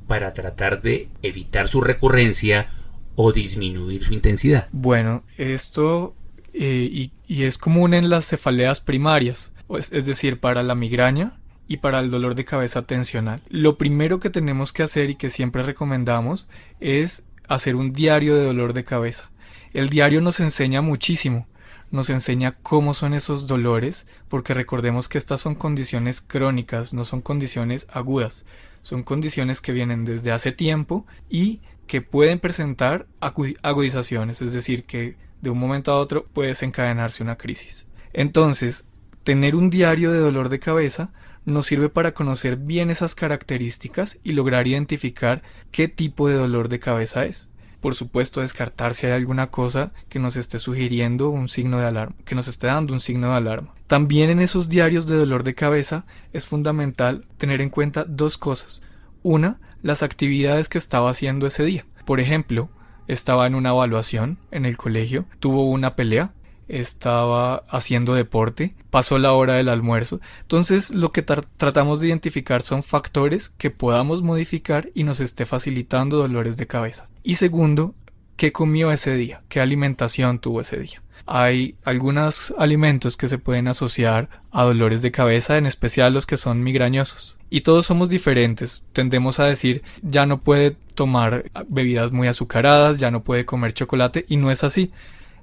para 0.07 0.33
tratar 0.33 0.81
de 0.81 1.09
evitar 1.21 1.67
su 1.67 1.81
recurrencia 1.81 2.69
o 3.15 3.33
disminuir 3.33 4.03
su 4.03 4.13
intensidad? 4.13 4.69
Bueno, 4.71 5.23
esto 5.37 6.15
eh, 6.53 7.11
y, 7.27 7.43
es 7.43 7.57
común 7.57 7.93
en 7.93 8.09
las 8.09 8.29
cefaleas 8.29 8.79
primarias, 8.79 9.53
es 9.69 10.05
decir, 10.05 10.39
para 10.39 10.63
la 10.63 10.75
migraña 10.75 11.40
y 11.71 11.77
para 11.77 11.99
el 11.99 12.11
dolor 12.11 12.35
de 12.35 12.43
cabeza 12.43 12.81
tensional. 12.81 13.41
Lo 13.47 13.77
primero 13.77 14.19
que 14.19 14.29
tenemos 14.29 14.73
que 14.73 14.83
hacer 14.83 15.09
y 15.09 15.15
que 15.15 15.29
siempre 15.29 15.63
recomendamos 15.63 16.49
es 16.81 17.29
hacer 17.47 17.77
un 17.77 17.93
diario 17.93 18.35
de 18.35 18.43
dolor 18.43 18.73
de 18.73 18.83
cabeza. 18.83 19.31
El 19.73 19.87
diario 19.87 20.19
nos 20.19 20.41
enseña 20.41 20.81
muchísimo 20.81 21.47
nos 21.91 22.09
enseña 22.09 22.57
cómo 22.61 22.93
son 22.93 23.13
esos 23.13 23.47
dolores, 23.47 24.07
porque 24.29 24.53
recordemos 24.53 25.09
que 25.09 25.17
estas 25.17 25.41
son 25.41 25.55
condiciones 25.55 26.21
crónicas, 26.21 26.93
no 26.93 27.03
son 27.03 27.21
condiciones 27.21 27.85
agudas, 27.91 28.45
son 28.81 29.03
condiciones 29.03 29.59
que 29.59 29.73
vienen 29.73 30.05
desde 30.05 30.31
hace 30.31 30.53
tiempo 30.53 31.05
y 31.29 31.59
que 31.87 32.01
pueden 32.01 32.39
presentar 32.39 33.07
agudizaciones, 33.19 34.41
es 34.41 34.53
decir, 34.53 34.85
que 34.85 35.17
de 35.41 35.49
un 35.49 35.59
momento 35.59 35.91
a 35.91 35.99
otro 35.99 36.25
puede 36.31 36.49
desencadenarse 36.49 37.23
una 37.23 37.37
crisis. 37.37 37.87
Entonces, 38.13 38.85
tener 39.23 39.55
un 39.55 39.69
diario 39.69 40.11
de 40.11 40.19
dolor 40.19 40.47
de 40.47 40.59
cabeza 40.59 41.11
nos 41.45 41.65
sirve 41.65 41.89
para 41.89 42.13
conocer 42.13 42.57
bien 42.57 42.89
esas 42.89 43.15
características 43.15 44.19
y 44.23 44.33
lograr 44.33 44.67
identificar 44.67 45.41
qué 45.71 45.87
tipo 45.87 46.27
de 46.27 46.35
dolor 46.35 46.69
de 46.69 46.79
cabeza 46.79 47.25
es 47.25 47.51
por 47.81 47.95
supuesto 47.95 48.41
descartar 48.41 48.93
si 48.93 49.07
hay 49.07 49.13
alguna 49.13 49.47
cosa 49.47 49.91
que 50.07 50.19
nos 50.19 50.37
esté 50.37 50.59
sugiriendo 50.59 51.29
un 51.29 51.47
signo 51.47 51.79
de 51.79 51.87
alarma, 51.87 52.15
que 52.23 52.35
nos 52.35 52.47
esté 52.47 52.67
dando 52.67 52.93
un 52.93 52.99
signo 52.99 53.31
de 53.31 53.37
alarma. 53.37 53.73
También 53.87 54.29
en 54.29 54.39
esos 54.39 54.69
diarios 54.69 55.07
de 55.07 55.17
dolor 55.17 55.43
de 55.43 55.55
cabeza 55.55 56.05
es 56.31 56.45
fundamental 56.45 57.25
tener 57.37 57.59
en 57.59 57.71
cuenta 57.71 58.05
dos 58.05 58.37
cosas. 58.37 58.83
Una, 59.23 59.59
las 59.81 60.03
actividades 60.03 60.69
que 60.69 60.77
estaba 60.77 61.09
haciendo 61.09 61.47
ese 61.47 61.63
día. 61.63 61.85
Por 62.05 62.19
ejemplo, 62.19 62.69
estaba 63.07 63.47
en 63.47 63.55
una 63.55 63.69
evaluación 63.69 64.37
en 64.51 64.65
el 64.65 64.77
colegio, 64.77 65.25
tuvo 65.39 65.69
una 65.69 65.95
pelea, 65.95 66.33
estaba 66.71 67.63
haciendo 67.69 68.13
deporte, 68.13 68.73
pasó 68.89 69.19
la 69.19 69.33
hora 69.33 69.55
del 69.55 69.69
almuerzo. 69.69 70.21
Entonces 70.41 70.91
lo 70.91 71.11
que 71.11 71.21
tratamos 71.21 71.99
de 71.99 72.07
identificar 72.07 72.61
son 72.61 72.83
factores 72.83 73.49
que 73.49 73.71
podamos 73.71 74.21
modificar 74.21 74.89
y 74.93 75.03
nos 75.03 75.19
esté 75.19 75.45
facilitando 75.45 76.17
dolores 76.17 76.57
de 76.57 76.67
cabeza. 76.67 77.09
Y 77.23 77.35
segundo, 77.35 77.93
¿qué 78.37 78.51
comió 78.51 78.91
ese 78.91 79.15
día? 79.15 79.43
¿Qué 79.49 79.59
alimentación 79.59 80.39
tuvo 80.39 80.61
ese 80.61 80.77
día? 80.77 81.01
Hay 81.27 81.75
algunos 81.83 82.53
alimentos 82.57 83.15
que 83.15 83.27
se 83.27 83.37
pueden 83.37 83.67
asociar 83.67 84.29
a 84.51 84.63
dolores 84.63 85.01
de 85.01 85.11
cabeza, 85.11 85.57
en 85.57 85.65
especial 85.65 86.13
los 86.13 86.25
que 86.25 86.37
son 86.37 86.63
migrañosos. 86.63 87.37
Y 87.49 87.61
todos 87.61 87.85
somos 87.85 88.09
diferentes. 88.09 88.83
Tendemos 88.91 89.39
a 89.39 89.45
decir 89.45 89.83
ya 90.01 90.25
no 90.25 90.41
puede 90.41 90.71
tomar 90.95 91.45
bebidas 91.67 92.11
muy 92.11 92.27
azucaradas, 92.27 92.99
ya 92.99 93.11
no 93.11 93.23
puede 93.23 93.45
comer 93.45 93.73
chocolate 93.73 94.25
y 94.27 94.37
no 94.37 94.51
es 94.51 94.63
así. 94.63 94.91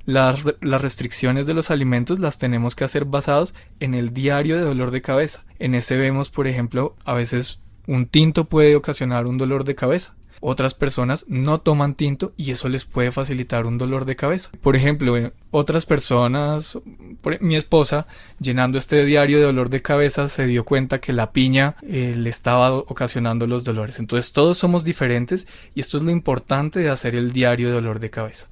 Las, 0.09 0.47
restricciones 0.62 1.47
de 1.47 1.53
los 1.53 1.71
alimentos 1.71 2.18
las 2.18 2.38
tenemos 2.38 2.75
que 2.75 2.85
hacer 2.85 3.05
basados 3.05 3.53
en 3.79 3.92
el 3.92 4.14
diario 4.14 4.57
de 4.57 4.62
dolor 4.62 4.90
de 4.90 5.03
cabeza. 5.03 5.44
En 5.59 5.75
ese 5.75 5.99
vemos, 5.99 6.31
por 6.31 6.47
ejemplo, 6.47 6.97
a 7.05 7.12
veces 7.12 7.61
un 7.87 8.07
tinto 8.07 8.47
puede 8.47 8.75
ocasionar 8.75 9.27
un 9.27 9.37
dolor 9.37 9.64
de 9.64 9.75
cabeza. 9.75 10.16
Otras 10.40 10.73
personas 10.73 11.27
no 11.29 11.61
toman 11.61 11.94
tinto 11.94 12.33
y 12.38 12.53
eso 12.53 12.71
les 12.71 12.87
puede 12.87 13.11
facilitar 13.11 13.66
un 13.66 13.77
dolor 13.77 14.07
de 14.07 14.16
cabeza. 14.16 14.49
Por 14.62 14.77
ejemplo, 14.77 15.14
eh, 15.14 15.35
otras 15.51 15.85
personas, 15.85 16.79
e, 17.25 17.38
mi 17.42 17.57
esposa, 17.57 18.07
llenando 18.40 18.79
este 18.79 19.05
diario 19.05 19.37
de 19.37 19.44
dolor 19.44 19.68
de 19.68 19.83
cabeza, 19.83 20.29
se 20.29 20.47
dio 20.47 20.64
cuenta 20.64 21.03
que 21.03 21.12
la 21.12 21.33
piña 21.33 21.77
eh, 21.83 22.14
le 22.16 22.31
estaba 22.31 22.73
ocasionando 22.73 23.47
los 23.47 23.62
dolores. 23.62 23.99
Entonces 23.99 24.33
todos 24.33 24.57
somos 24.57 24.85
diferentes 24.85 25.47
y 25.75 25.81
esto 25.81 25.99
es 25.99 26.03
lo 26.03 26.11
importante 26.11 26.81
de 26.81 26.88
hacer 26.88 27.14
el 27.14 27.31
diario 27.31 27.68
de 27.68 27.75
dolor 27.75 27.99
de 27.99 28.09
cabeza. 28.09 28.49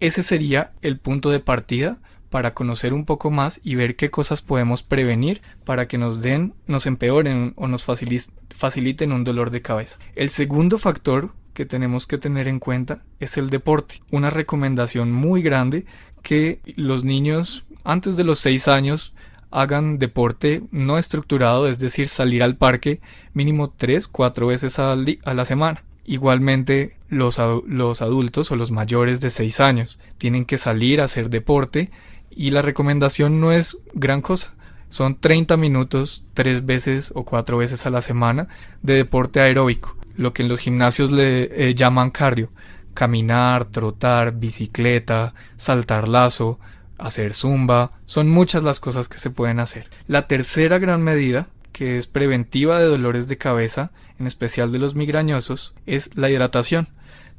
Ese 0.00 0.22
sería 0.22 0.72
el 0.80 0.98
punto 0.98 1.30
de 1.30 1.40
partida 1.40 1.98
para 2.30 2.54
conocer 2.54 2.92
un 2.92 3.04
poco 3.04 3.30
más 3.30 3.60
y 3.64 3.74
ver 3.74 3.96
qué 3.96 4.10
cosas 4.10 4.42
podemos 4.42 4.82
prevenir 4.82 5.42
para 5.64 5.88
que 5.88 5.98
nos 5.98 6.22
den, 6.22 6.54
nos 6.66 6.86
empeoren 6.86 7.52
o 7.56 7.66
nos 7.66 7.84
faciliten 7.84 9.12
un 9.12 9.24
dolor 9.24 9.50
de 9.50 9.62
cabeza. 9.62 9.98
El 10.14 10.30
segundo 10.30 10.78
factor 10.78 11.32
que 11.52 11.66
tenemos 11.66 12.06
que 12.06 12.18
tener 12.18 12.46
en 12.46 12.60
cuenta 12.60 13.02
es 13.18 13.36
el 13.38 13.50
deporte. 13.50 13.96
Una 14.12 14.30
recomendación 14.30 15.10
muy 15.10 15.42
grande 15.42 15.86
que 16.22 16.60
los 16.76 17.02
niños 17.02 17.66
antes 17.82 18.16
de 18.16 18.24
los 18.24 18.38
6 18.38 18.68
años 18.68 19.14
hagan 19.50 19.98
deporte 19.98 20.62
no 20.70 20.98
estructurado, 20.98 21.66
es 21.66 21.78
decir, 21.78 22.06
salir 22.06 22.42
al 22.42 22.56
parque 22.56 23.00
mínimo 23.32 23.70
3, 23.70 24.06
4 24.06 24.46
veces 24.46 24.78
a 24.78 24.94
la 24.94 25.44
semana. 25.44 25.82
Igualmente, 26.10 26.96
los, 27.10 27.38
los 27.66 28.00
adultos 28.00 28.50
o 28.50 28.56
los 28.56 28.70
mayores 28.70 29.20
de 29.20 29.28
6 29.28 29.60
años 29.60 29.98
tienen 30.16 30.46
que 30.46 30.56
salir 30.56 31.02
a 31.02 31.04
hacer 31.04 31.28
deporte 31.28 31.90
y 32.30 32.50
la 32.50 32.62
recomendación 32.62 33.40
no 33.40 33.52
es 33.52 33.76
gran 33.92 34.22
cosa. 34.22 34.54
Son 34.88 35.20
30 35.20 35.58
minutos, 35.58 36.24
3 36.32 36.64
veces 36.64 37.12
o 37.14 37.26
4 37.26 37.58
veces 37.58 37.84
a 37.84 37.90
la 37.90 38.00
semana 38.00 38.48
de 38.80 38.94
deporte 38.94 39.40
aeróbico, 39.40 39.98
lo 40.16 40.32
que 40.32 40.40
en 40.40 40.48
los 40.48 40.60
gimnasios 40.60 41.10
le 41.10 41.68
eh, 41.68 41.74
llaman 41.74 42.10
cardio. 42.10 42.48
Caminar, 42.94 43.66
trotar, 43.66 44.32
bicicleta, 44.32 45.34
saltar 45.58 46.08
lazo, 46.08 46.58
hacer 46.96 47.34
zumba, 47.34 47.92
son 48.06 48.30
muchas 48.30 48.62
las 48.62 48.80
cosas 48.80 49.10
que 49.10 49.18
se 49.18 49.28
pueden 49.28 49.60
hacer. 49.60 49.90
La 50.06 50.26
tercera 50.26 50.78
gran 50.78 51.02
medida, 51.02 51.48
que 51.72 51.96
es 51.96 52.06
preventiva 52.06 52.78
de 52.78 52.86
dolores 52.86 53.28
de 53.28 53.38
cabeza, 53.38 53.92
en 54.18 54.26
especial 54.26 54.72
de 54.72 54.78
los 54.78 54.94
migrañosos, 54.94 55.74
es 55.86 56.16
la 56.16 56.30
hidratación. 56.30 56.88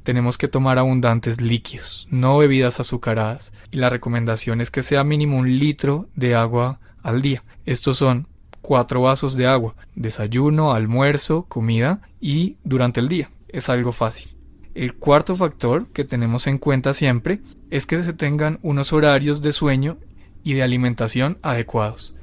Tenemos 0.04 0.38
que 0.38 0.48
tomar 0.48 0.78
abundantes 0.78 1.42
líquidos, 1.42 2.08
no 2.10 2.38
bebidas 2.38 2.80
azucaradas, 2.80 3.52
y 3.72 3.78
la 3.78 3.90
recomendación 3.90 4.62
es 4.62 4.72
que 4.72 4.84
sea 4.84 5.04
mínimo 5.04 5.38
un 5.38 5.60
litro 5.60 6.08
de 6.16 6.36
agua 6.36 6.80
al 7.04 7.22
día. 7.22 7.44
Estos 7.66 7.98
son 7.98 8.28
cuatro 8.62 9.02
vasos 9.02 9.36
de 9.36 9.48
agua, 9.48 9.76
desayuno, 9.96 10.74
almuerzo, 10.74 11.44
comida 11.44 12.02
y 12.22 12.58
durante 12.64 13.00
el 13.00 13.08
día. 13.08 13.30
Es 13.48 13.70
algo 13.70 13.92
fácil. 13.92 14.36
El 14.76 14.96
cuarto 14.96 15.36
factor 15.36 15.88
que 15.88 16.06
tenemos 16.06 16.48
en 16.48 16.58
cuenta 16.58 16.94
siempre 16.94 17.42
es 17.70 17.86
que 17.86 18.02
se 18.04 18.14
tengan 18.14 18.60
unos 18.62 18.94
horarios 18.94 19.42
de 19.42 19.52
sueño 19.52 19.98
y 20.44 20.54
de 20.54 20.64
alimentación 20.64 21.38
adecuados. 21.42 22.16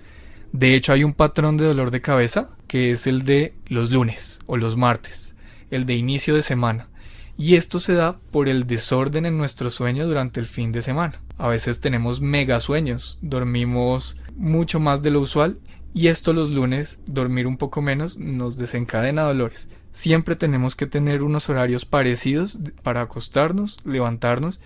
De 0.57 0.75
hecho, 0.75 0.95
hay 0.95 1.05
un 1.05 1.13
patrón 1.13 1.59
de 1.59 1.67
dolor 1.67 1.91
de 1.91 2.01
cabeza 2.01 2.49
que 2.67 2.91
es 2.91 3.07
el 3.07 3.27
de 3.27 3.53
los 3.67 3.91
lunes 3.91 4.41
o 4.47 4.57
los 4.57 4.75
martes, 4.79 5.35
el 5.71 5.85
de 5.85 5.97
inicio 5.97 6.35
de 6.35 6.41
semana. 6.41 6.89
Y 7.37 7.57
esto 7.57 7.79
se 7.79 7.93
da 7.93 8.17
por 8.31 8.49
el 8.49 8.67
desorden 8.67 9.27
en 9.27 9.37
nuestro 9.37 9.69
sueño 9.69 10.07
durante 10.07 10.41
el 10.41 10.47
fin 10.47 10.73
de 10.73 10.81
semana. 10.81 11.21
A 11.37 11.49
veces 11.49 11.81
tenemos 11.81 12.23
mega 12.23 12.59
sueños, 12.61 13.19
dormimos 13.21 14.17
mucho 14.35 14.81
más 14.81 15.03
de 15.03 15.11
lo 15.11 15.21
usual 15.21 15.59
y 15.93 16.07
esto 16.07 16.33
los 16.33 16.49
lunes, 16.49 17.01
dormir 17.07 17.47
un 17.47 17.59
poco 17.59 17.83
menos, 17.83 18.17
nos 18.17 18.57
desencadena 18.57 19.25
dolores. 19.25 19.69
Siempre 19.93 20.37
tenemos 20.37 20.75
que 20.75 20.87
tener 20.87 21.23
unos 21.23 21.51
horarios 21.51 21.85
parecidos 21.85 22.57
para 22.83 23.03
acostarnos, 23.03 23.77
levantarnos 23.85 24.59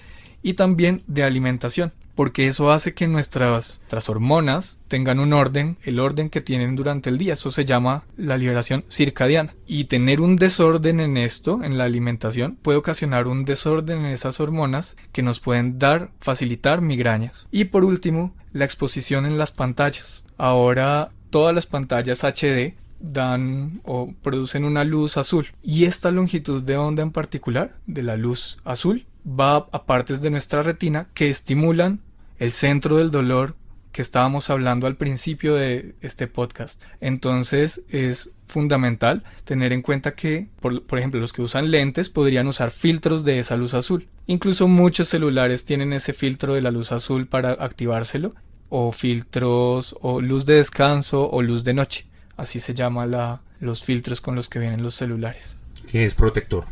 y 0.42 0.55
también 0.55 1.03
de 1.07 1.22
alimentación, 1.22 1.92
porque 2.14 2.46
eso 2.46 2.70
hace 2.70 2.92
que 2.92 3.09
nuestras, 3.09 3.83
hormonas 4.09 4.81
tengan 4.88 5.20
un 5.20 5.33
orden, 5.33 5.79
el 5.83 5.98
orden 6.00 6.29
que 6.29 6.40
tienen 6.40 6.76
durante 6.76 7.09
el 7.09 7.18
día, 7.18 7.33
eso 7.35 7.50
se 7.50 7.64
llama 7.64 8.05
la 8.16 8.37
liberación 8.37 8.85
circadiana. 8.90 9.55
Y 9.66 9.85
tener 9.85 10.20
un 10.20 10.37
desorden 10.37 11.00
en 11.00 11.16
esto, 11.16 11.61
en 11.62 11.79
la 11.79 11.85
alimentación, 11.85 12.59
puede 12.61 12.79
ocasionar 12.79 13.26
un 13.26 13.44
desorden 13.44 14.05
en 14.05 14.12
esas 14.12 14.38
hormonas 14.38 14.96
que 15.12 15.22
nos 15.22 15.40
pueden 15.40 15.79
dar, 15.79 16.11
facilitar 16.20 16.83
migrañas. 16.83 17.48
Y 17.50 17.64
por 17.64 17.85
último, 17.85 18.35
la 18.53 18.66
exposición 18.66 19.24
en 19.24 19.38
las 19.38 19.53
pantallas. 19.53 20.26
Ahora 20.37 21.12
todas 21.31 21.55
las 21.55 21.66
pantallas 21.66 22.24
HD 22.24 22.74
dan 23.00 23.81
o 23.85 24.12
producen 24.22 24.64
una 24.64 24.85
luz 24.85 25.16
azul 25.16 25.46
y 25.62 25.87
esta 25.87 26.11
longitud 26.11 26.62
de 26.62 26.76
onda 26.76 27.03
en 27.03 27.12
particular 27.12 27.76
de 27.87 28.03
la 28.03 28.16
luz 28.16 28.59
azul 28.64 29.07
va 29.26 29.68
a 29.72 29.85
partes 29.85 30.22
de 30.22 30.30
nuestra 30.30 30.62
retina 30.62 31.09
que 31.14 31.30
estimulan 31.30 32.00
el 32.38 32.52
centro 32.52 32.96
del 32.96 33.11
dolor 33.11 33.54
que 33.92 34.02
estábamos 34.02 34.50
hablando 34.50 34.87
al 34.87 34.96
principio 34.96 35.54
de 35.54 35.94
este 36.00 36.26
podcast. 36.26 36.85
Entonces 37.00 37.85
es 37.90 38.33
fundamental 38.46 39.22
tener 39.44 39.72
en 39.72 39.83
cuenta 39.83 40.14
que, 40.14 40.48
por, 40.61 40.98
ejemplo, 40.98 41.20
los 41.20 41.33
que 41.33 41.42
usan 41.42 41.70
lentes 41.70 42.09
podrían 42.09 42.46
usar 42.46 42.70
filtros 42.70 43.24
de 43.24 43.38
esa 43.38 43.56
luz 43.56 43.74
azul. 43.74 44.09
Incluso 44.26 44.68
muchos 44.68 45.09
celulares 45.09 45.64
tienen 45.64 45.92
ese 45.92 46.12
filtro 46.12 46.54
de 46.54 46.62
la 46.62 46.70
luz 46.70 46.92
azul 46.92 47.26
para 47.26 47.52
activárselo 47.52 48.35
o 48.68 48.92
filtros 48.92 49.96
o 50.00 50.20
luz 50.20 50.46
de 50.46 50.54
descanso 50.54 51.28
o 51.30 51.42
luz 51.42 51.64
de 51.64 51.74
noche. 51.74 52.06
Así 52.37 52.61
se 52.61 52.74
llama 52.74 53.06
la, 53.06 53.42
los 53.59 53.85
filtros 53.85 54.20
con 54.20 54.37
los 54.37 54.48
que 54.48 54.61
vienen 54.61 54.83
los 54.83 54.94
celulares. 54.94 55.61
Sí, 55.87 55.98
es 55.98 56.14
protector. 56.14 56.64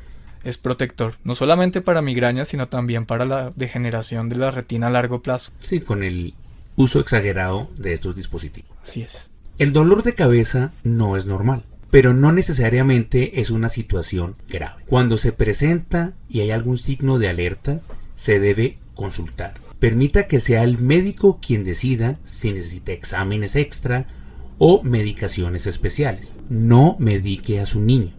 Es 0.44 0.58
protector, 0.58 1.14
no 1.24 1.34
solamente 1.34 1.80
para 1.80 2.02
migrañas, 2.02 2.48
sino 2.48 2.68
también 2.68 3.06
para 3.06 3.24
la 3.24 3.52
degeneración 3.56 4.28
de 4.28 4.36
la 4.36 4.50
retina 4.50 4.86
a 4.86 4.90
largo 4.90 5.22
plazo. 5.22 5.52
Sí, 5.60 5.80
con 5.80 6.02
el 6.02 6.34
uso 6.76 7.00
exagerado 7.00 7.68
de 7.76 7.92
estos 7.92 8.14
dispositivos. 8.14 8.70
Así 8.82 9.02
es. 9.02 9.30
El 9.58 9.72
dolor 9.72 10.04
de 10.04 10.14
cabeza 10.14 10.72
no 10.84 11.16
es 11.16 11.26
normal, 11.26 11.64
pero 11.90 12.14
no 12.14 12.30
necesariamente 12.30 13.40
es 13.40 13.50
una 13.50 13.68
situación 13.68 14.36
grave. 14.48 14.84
Cuando 14.86 15.16
se 15.16 15.32
presenta 15.32 16.12
y 16.28 16.40
hay 16.40 16.52
algún 16.52 16.78
signo 16.78 17.18
de 17.18 17.28
alerta, 17.28 17.80
se 18.14 18.38
debe 18.38 18.78
consultar. 18.94 19.54
Permita 19.78 20.26
que 20.26 20.40
sea 20.40 20.62
el 20.64 20.78
médico 20.78 21.40
quien 21.44 21.64
decida 21.64 22.18
si 22.24 22.52
necesita 22.52 22.92
exámenes 22.92 23.56
extra 23.56 24.06
o 24.58 24.82
medicaciones 24.82 25.66
especiales. 25.66 26.38
No 26.48 26.96
medique 26.98 27.60
a 27.60 27.66
su 27.66 27.80
niño. 27.80 28.12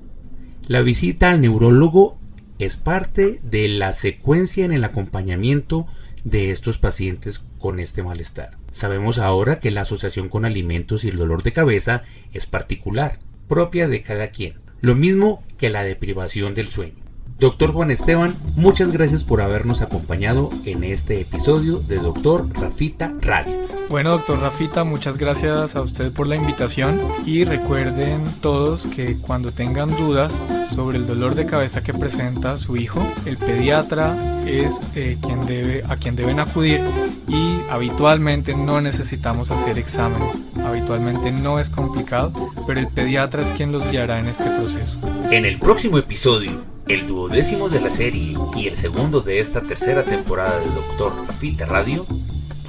La 0.69 0.83
visita 0.83 1.31
al 1.31 1.41
neurólogo 1.41 2.19
es 2.59 2.77
parte 2.77 3.39
de 3.41 3.67
la 3.69 3.91
secuencia 3.91 4.65
en 4.65 4.71
el 4.71 4.83
acompañamiento 4.83 5.87
de 6.23 6.51
estos 6.51 6.77
pacientes 6.77 7.43
con 7.57 7.79
este 7.79 8.03
malestar. 8.03 8.51
Sabemos 8.69 9.17
ahora 9.17 9.59
que 9.59 9.71
la 9.71 9.81
asociación 9.81 10.29
con 10.29 10.45
alimentos 10.45 11.03
y 11.03 11.09
el 11.09 11.17
dolor 11.17 11.41
de 11.41 11.53
cabeza 11.53 12.03
es 12.33 12.45
particular, 12.45 13.17
propia 13.47 13.87
de 13.87 14.03
cada 14.03 14.29
quien, 14.29 14.59
lo 14.79 14.93
mismo 14.93 15.43
que 15.57 15.71
la 15.71 15.83
deprivación 15.83 16.53
del 16.53 16.67
sueño. 16.67 17.08
Doctor 17.39 17.71
Juan 17.71 17.89
Esteban, 17.89 18.35
muchas 18.57 18.91
gracias 18.91 19.23
por 19.23 19.39
habernos 19.39 19.81
acompañado 19.81 20.49
en 20.65 20.83
este 20.83 21.21
episodio 21.21 21.77
de 21.77 21.95
Doctor 21.95 22.45
Rafita 22.51 23.13
Radio. 23.21 23.55
Bueno, 23.89 24.11
doctor 24.11 24.39
Rafita, 24.41 24.83
muchas 24.83 25.17
gracias 25.17 25.77
a 25.77 25.81
usted 25.81 26.11
por 26.11 26.27
la 26.27 26.35
invitación 26.35 26.99
y 27.25 27.45
recuerden 27.45 28.21
todos 28.41 28.87
que 28.87 29.15
cuando 29.15 29.53
tengan 29.53 29.95
dudas 29.95 30.43
sobre 30.65 30.97
el 30.97 31.07
dolor 31.07 31.33
de 31.33 31.45
cabeza 31.45 31.81
que 31.81 31.93
presenta 31.93 32.57
su 32.57 32.75
hijo, 32.75 33.01
el 33.25 33.37
pediatra 33.37 34.43
es 34.45 34.81
eh, 34.95 35.17
quien 35.21 35.45
debe, 35.45 35.81
a 35.87 35.95
quien 35.95 36.17
deben 36.17 36.41
acudir 36.41 36.81
y 37.29 37.61
habitualmente 37.69 38.53
no 38.53 38.81
necesitamos 38.81 39.49
hacer 39.49 39.79
exámenes. 39.79 40.41
Habitualmente 40.65 41.31
no 41.31 41.57
es 41.57 41.69
complicado, 41.69 42.33
pero 42.67 42.81
el 42.81 42.87
pediatra 42.87 43.43
es 43.43 43.51
quien 43.51 43.71
los 43.71 43.89
guiará 43.89 44.19
en 44.19 44.27
este 44.27 44.43
proceso. 44.43 44.99
En 45.31 45.45
el 45.45 45.57
próximo 45.57 45.97
episodio 45.97 46.78
el 46.89 47.05
duodécimo 47.05 47.69
de 47.69 47.79
la 47.79 47.91
serie 47.91 48.35
y 48.55 48.67
el 48.67 48.75
segundo 48.75 49.21
de 49.21 49.39
esta 49.39 49.61
tercera 49.61 50.03
temporada 50.03 50.59
de 50.59 50.65
Doctor 50.71 51.13
Rafita 51.27 51.67
Radio, 51.67 52.05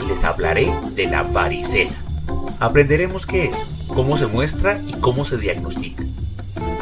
les 0.06 0.24
hablaré 0.24 0.70
de 0.94 1.06
la 1.06 1.22
varicela. 1.22 1.94
Aprenderemos 2.61 3.24
qué 3.24 3.46
es, 3.46 3.56
cómo 3.88 4.18
se 4.18 4.26
muestra 4.26 4.78
y 4.87 4.92
cómo 4.92 5.24
se 5.24 5.38
diagnostica. 5.38 6.04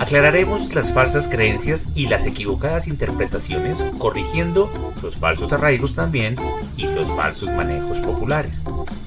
Aclararemos 0.01 0.75
las 0.75 0.93
falsas 0.93 1.29
creencias 1.29 1.87
y 1.95 2.09
las 2.09 2.27
equivocadas 2.27 2.89
interpretaciones, 2.89 3.85
corrigiendo 3.99 4.69
los 5.01 5.15
falsos 5.17 5.53
arraigos 5.53 5.95
también 5.95 6.35
y 6.77 6.89
los 6.89 7.07
falsos 7.13 7.51
manejos 7.51 8.01
populares. 8.01 8.63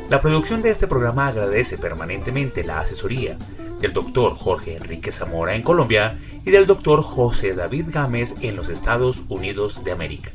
La 0.10 0.22
producción 0.22 0.62
de 0.62 0.70
este 0.70 0.88
programa 0.88 1.28
agradece 1.28 1.78
permanentemente 1.78 2.63
la 2.63 2.80
asesoría 2.80 3.38
del 3.80 3.94
doctor 3.94 4.36
Jorge 4.36 4.76
Enrique 4.76 5.12
Zamora 5.12 5.56
en 5.56 5.63
Colombia 5.63 6.20
y 6.46 6.52
del 6.52 6.68
doctor 6.68 7.02
José 7.02 7.54
David 7.54 7.88
Gámez 7.89 8.36
en 8.42 8.56
los 8.56 8.70
Estados 8.70 9.24
Unidos 9.30 9.84
de 9.84 9.92
América. 9.92 10.32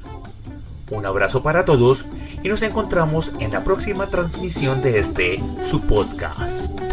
Un 0.91 1.05
abrazo 1.07 1.43
para 1.43 1.65
todos 1.65 2.07
y 2.43 2.49
nos 2.49 2.63
encontramos 2.63 3.33
en 3.41 3.53
la 3.53 3.63
próxima 3.63 4.07
transmisión 4.09 4.83
de 4.83 4.99
este 4.99 5.39
su 5.63 5.83
podcast. 5.83 6.88